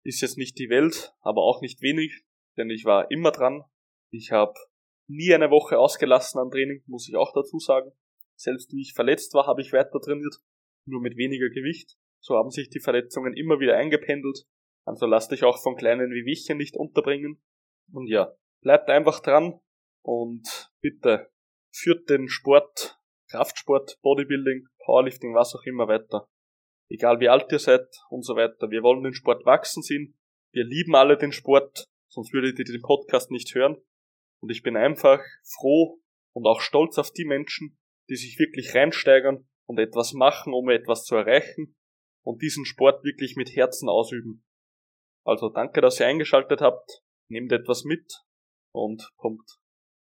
Ist 0.03 0.21
jetzt 0.21 0.37
nicht 0.37 0.57
die 0.57 0.69
Welt, 0.69 1.13
aber 1.19 1.41
auch 1.41 1.61
nicht 1.61 1.81
wenig, 1.81 2.23
denn 2.55 2.69
ich 2.69 2.85
war 2.85 3.11
immer 3.11 3.31
dran. 3.31 3.63
Ich 4.09 4.31
habe 4.31 4.53
nie 5.07 5.33
eine 5.33 5.49
Woche 5.49 5.79
ausgelassen 5.79 6.39
an 6.39 6.49
Training, 6.49 6.83
muss 6.87 7.09
ich 7.09 7.17
auch 7.17 7.33
dazu 7.33 7.59
sagen. 7.59 7.91
Selbst 8.35 8.71
wie 8.71 8.81
ich 8.81 8.93
verletzt 8.93 9.33
war, 9.33 9.47
habe 9.47 9.61
ich 9.61 9.73
weiter 9.73 9.99
trainiert, 9.99 10.35
nur 10.87 11.01
mit 11.01 11.17
weniger 11.17 11.49
Gewicht. 11.49 11.95
So 12.19 12.35
haben 12.35 12.49
sich 12.49 12.69
die 12.69 12.79
Verletzungen 12.79 13.33
immer 13.33 13.59
wieder 13.59 13.75
eingependelt 13.75 14.45
also 14.87 15.05
lass 15.05 15.27
dich 15.27 15.43
auch 15.43 15.61
von 15.61 15.75
kleinen 15.75 16.11
wie 16.11 16.25
Wiechen 16.25 16.57
nicht 16.57 16.77
unterbringen. 16.77 17.43
Und 17.91 18.07
ja, 18.07 18.33
bleibt 18.61 18.89
einfach 18.89 19.19
dran 19.19 19.59
und 20.01 20.71
bitte 20.79 21.29
führt 21.75 22.09
den 22.09 22.29
Sport, 22.29 22.97
Kraftsport, 23.29 23.99
Bodybuilding, 24.01 24.65
Powerlifting, 24.85 25.35
was 25.35 25.53
auch 25.55 25.63
immer 25.63 25.89
weiter. 25.89 26.29
Egal 26.89 27.19
wie 27.19 27.27
alt 27.27 27.51
ihr 27.51 27.59
seid 27.59 27.85
und 28.09 28.23
so 28.23 28.37
weiter. 28.37 28.71
Wir 28.71 28.81
wollen 28.81 29.03
den 29.03 29.13
Sport 29.13 29.45
wachsen 29.45 29.83
sehen. 29.83 30.17
Wir 30.53 30.63
lieben 30.63 30.95
alle 30.95 31.17
den 31.17 31.33
Sport, 31.33 31.89
sonst 32.07 32.31
würdet 32.31 32.57
ihr 32.57 32.65
den 32.65 32.81
Podcast 32.81 33.29
nicht 33.29 33.53
hören. 33.55 33.75
Und 34.39 34.51
ich 34.51 34.63
bin 34.63 34.77
einfach 34.77 35.21
froh 35.43 35.99
und 36.31 36.47
auch 36.47 36.61
stolz 36.61 36.97
auf 36.97 37.11
die 37.11 37.25
Menschen, 37.25 37.77
die 38.09 38.15
sich 38.15 38.39
wirklich 38.39 38.73
reinsteigern 38.73 39.49
und 39.67 39.79
etwas 39.79 40.13
machen, 40.13 40.53
um 40.53 40.69
etwas 40.69 41.03
zu 41.03 41.15
erreichen 41.15 41.75
und 42.23 42.41
diesen 42.41 42.65
Sport 42.65 43.03
wirklich 43.03 43.35
mit 43.35 43.55
Herzen 43.55 43.89
ausüben. 43.89 44.43
Also 45.25 45.49
danke, 45.49 45.81
dass 45.81 45.99
ihr 45.99 46.07
eingeschaltet 46.07 46.61
habt. 46.61 47.03
Nehmt 47.29 47.51
etwas 47.51 47.83
mit 47.83 48.23
und 48.73 49.11
Punkt. 49.17 49.59